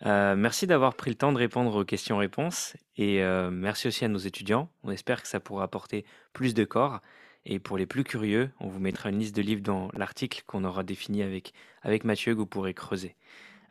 [0.05, 4.17] Euh, merci d'avoir pris le temps de répondre aux questions-réponses et merci aussi à nos
[4.17, 4.69] étudiants.
[4.83, 6.99] On espère que ça pourra apporter plus de corps.
[7.45, 10.63] Et pour les plus curieux, on vous mettra une liste de livres dans l'article qu'on
[10.63, 13.15] aura défini avec, avec Mathieu que vous pourrez creuser.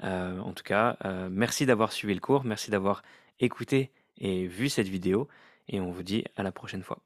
[0.05, 0.99] Euh, en tout cas,
[1.31, 3.03] merci d'avoir suivi le cours, merci d'avoir
[3.41, 5.29] écouté et vu cette vidéo
[5.69, 6.99] et on vous dit à la prochaine fois.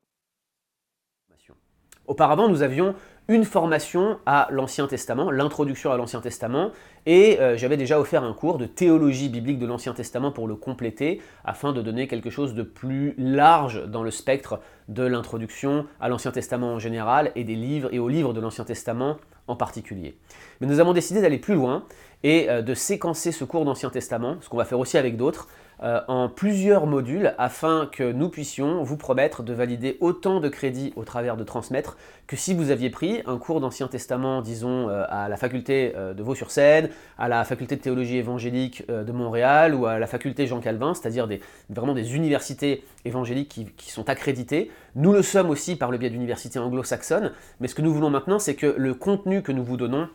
[2.06, 2.94] Auparavant, nous avions
[3.28, 6.70] une formation à l'Ancien Testament, l'introduction à l'Ancien Testament,
[7.06, 10.54] et euh, j'avais déjà offert un cours de théologie biblique de l'Ancien Testament pour le
[10.54, 16.08] compléter, afin de donner quelque chose de plus large dans le spectre de l'introduction à
[16.08, 19.16] l'Ancien Testament en général et des livres et aux livres de l'Ancien Testament
[19.48, 20.16] en particulier.
[20.60, 21.84] Mais nous avons décidé d'aller plus loin
[22.22, 25.48] et euh, de séquencer ce cours d'Ancien Testament, ce qu'on va faire aussi avec d'autres,
[25.82, 30.94] euh, en plusieurs modules afin que nous puissions vous promettre de valider autant de crédits
[30.96, 35.04] au travers de transmettre que si vous aviez pris un cours d'Ancien Testament, disons, euh,
[35.10, 39.84] à la faculté euh, de Vaux-sur-Seine, à la faculté de théologie évangélique de Montréal ou
[39.84, 44.70] à la faculté Jean Calvin, c'est-à-dire des, vraiment des universités évangéliques qui, qui sont accréditées.
[44.94, 48.38] Nous le sommes aussi par le biais d'universités anglo-saxonnes, mais ce que nous voulons maintenant,
[48.38, 50.08] c'est que le contenu que nous vous donnons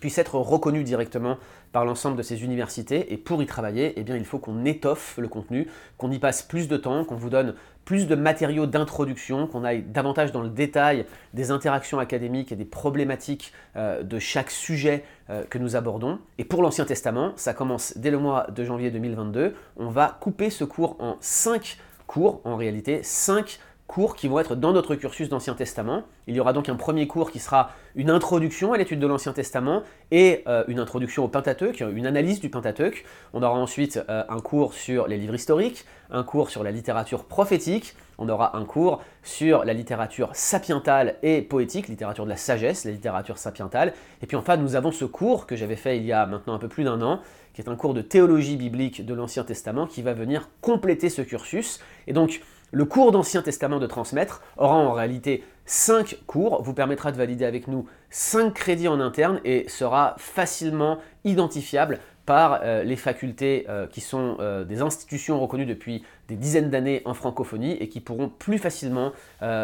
[0.00, 1.38] puisse être reconnu directement
[1.72, 3.12] par l'ensemble de ces universités.
[3.12, 5.68] Et pour y travailler, eh il faut qu'on étoffe le contenu,
[5.98, 9.82] qu'on y passe plus de temps, qu'on vous donne plus de matériaux d'introduction, qu'on aille
[9.82, 15.44] davantage dans le détail des interactions académiques et des problématiques euh, de chaque sujet euh,
[15.44, 16.18] que nous abordons.
[16.38, 19.54] Et pour l'Ancien Testament, ça commence dès le mois de janvier 2022.
[19.76, 24.56] On va couper ce cours en 5 cours, en réalité 5 cours qui vont être
[24.56, 26.02] dans notre cursus d'Ancien Testament.
[26.26, 29.32] Il y aura donc un premier cours qui sera une introduction à l'étude de l'Ancien
[29.32, 33.04] Testament et euh, une introduction au Pentateuque, une analyse du Pentateuque.
[33.32, 37.24] On aura ensuite euh, un cours sur les livres historiques, un cours sur la littérature
[37.24, 42.84] prophétique, on aura un cours sur la littérature sapientale et poétique, littérature de la sagesse,
[42.84, 43.92] la littérature sapientale.
[44.22, 46.58] Et puis enfin, nous avons ce cours que j'avais fait il y a maintenant un
[46.58, 47.20] peu plus d'un an,
[47.54, 51.22] qui est un cours de théologie biblique de l'Ancien Testament qui va venir compléter ce
[51.22, 51.80] cursus.
[52.06, 52.42] Et donc,
[52.72, 57.44] le cours d'Ancien Testament de transmettre aura en réalité 5 cours, vous permettra de valider
[57.44, 63.86] avec nous 5 crédits en interne et sera facilement identifiable par euh, les facultés euh,
[63.86, 68.28] qui sont euh, des institutions reconnues depuis des dizaines d'années en francophonie et qui pourront
[68.28, 69.12] plus facilement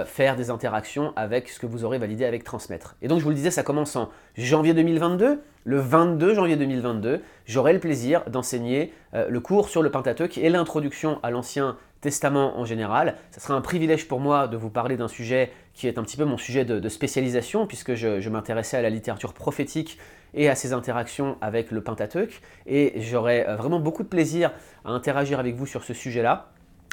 [0.07, 2.97] faire des interactions avec ce que vous aurez validé avec Transmettre.
[3.03, 5.43] Et donc je vous le disais, ça commence en janvier 2022.
[5.65, 11.19] Le 22 janvier 2022, j'aurai le plaisir d'enseigner le cours sur le Pentateuque et l'introduction
[11.23, 13.15] à l'Ancien Testament en général.
[13.31, 16.17] Ce sera un privilège pour moi de vous parler d'un sujet qui est un petit
[16.17, 19.99] peu mon sujet de, spécialisation, puisque je, m'intéressais à la littérature prophétique
[20.35, 22.41] et à ses interactions avec le Pentateuque.
[22.67, 24.53] Et j'aurai euh, vraiment beaucoup de plaisir
[24.85, 26.49] à interagir avec vous sur ce sujet-là.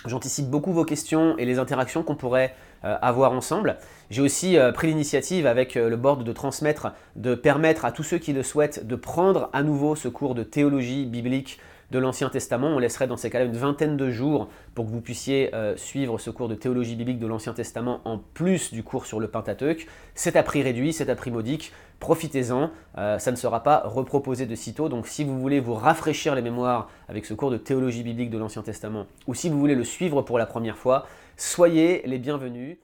[0.06, 3.78] J'anticipe beaucoup vos questions et les interactions qu'on pourrait euh, avoir ensemble.
[4.10, 8.18] J'ai aussi euh, pris l'initiative avec le board de transmettre, de permettre à tous ceux
[8.18, 11.60] qui le souhaitent de prendre à nouveau ce cours de théologie biblique
[11.92, 12.68] de l'Ancien Testament.
[12.68, 16.30] On laisserait dans ces cas-là une vingtaine de jours pour que vous puissiez suivre ce
[16.30, 19.88] cours de théologie biblique de l'Ancien Testament en plus du cours sur le Pentateuque.
[20.14, 21.74] C'est à prix réduit, c'est à prix modique.
[22.00, 24.90] Profitez-en, euh, ça ne sera pas reproposé de sitôt.
[24.90, 28.38] Donc si vous voulez vous rafraîchir les mémoires avec ce cours de théologie biblique de
[28.38, 31.06] l'Ancien Testament, ou si vous voulez le suivre pour la première fois,
[31.38, 32.78] soyez les bienvenus.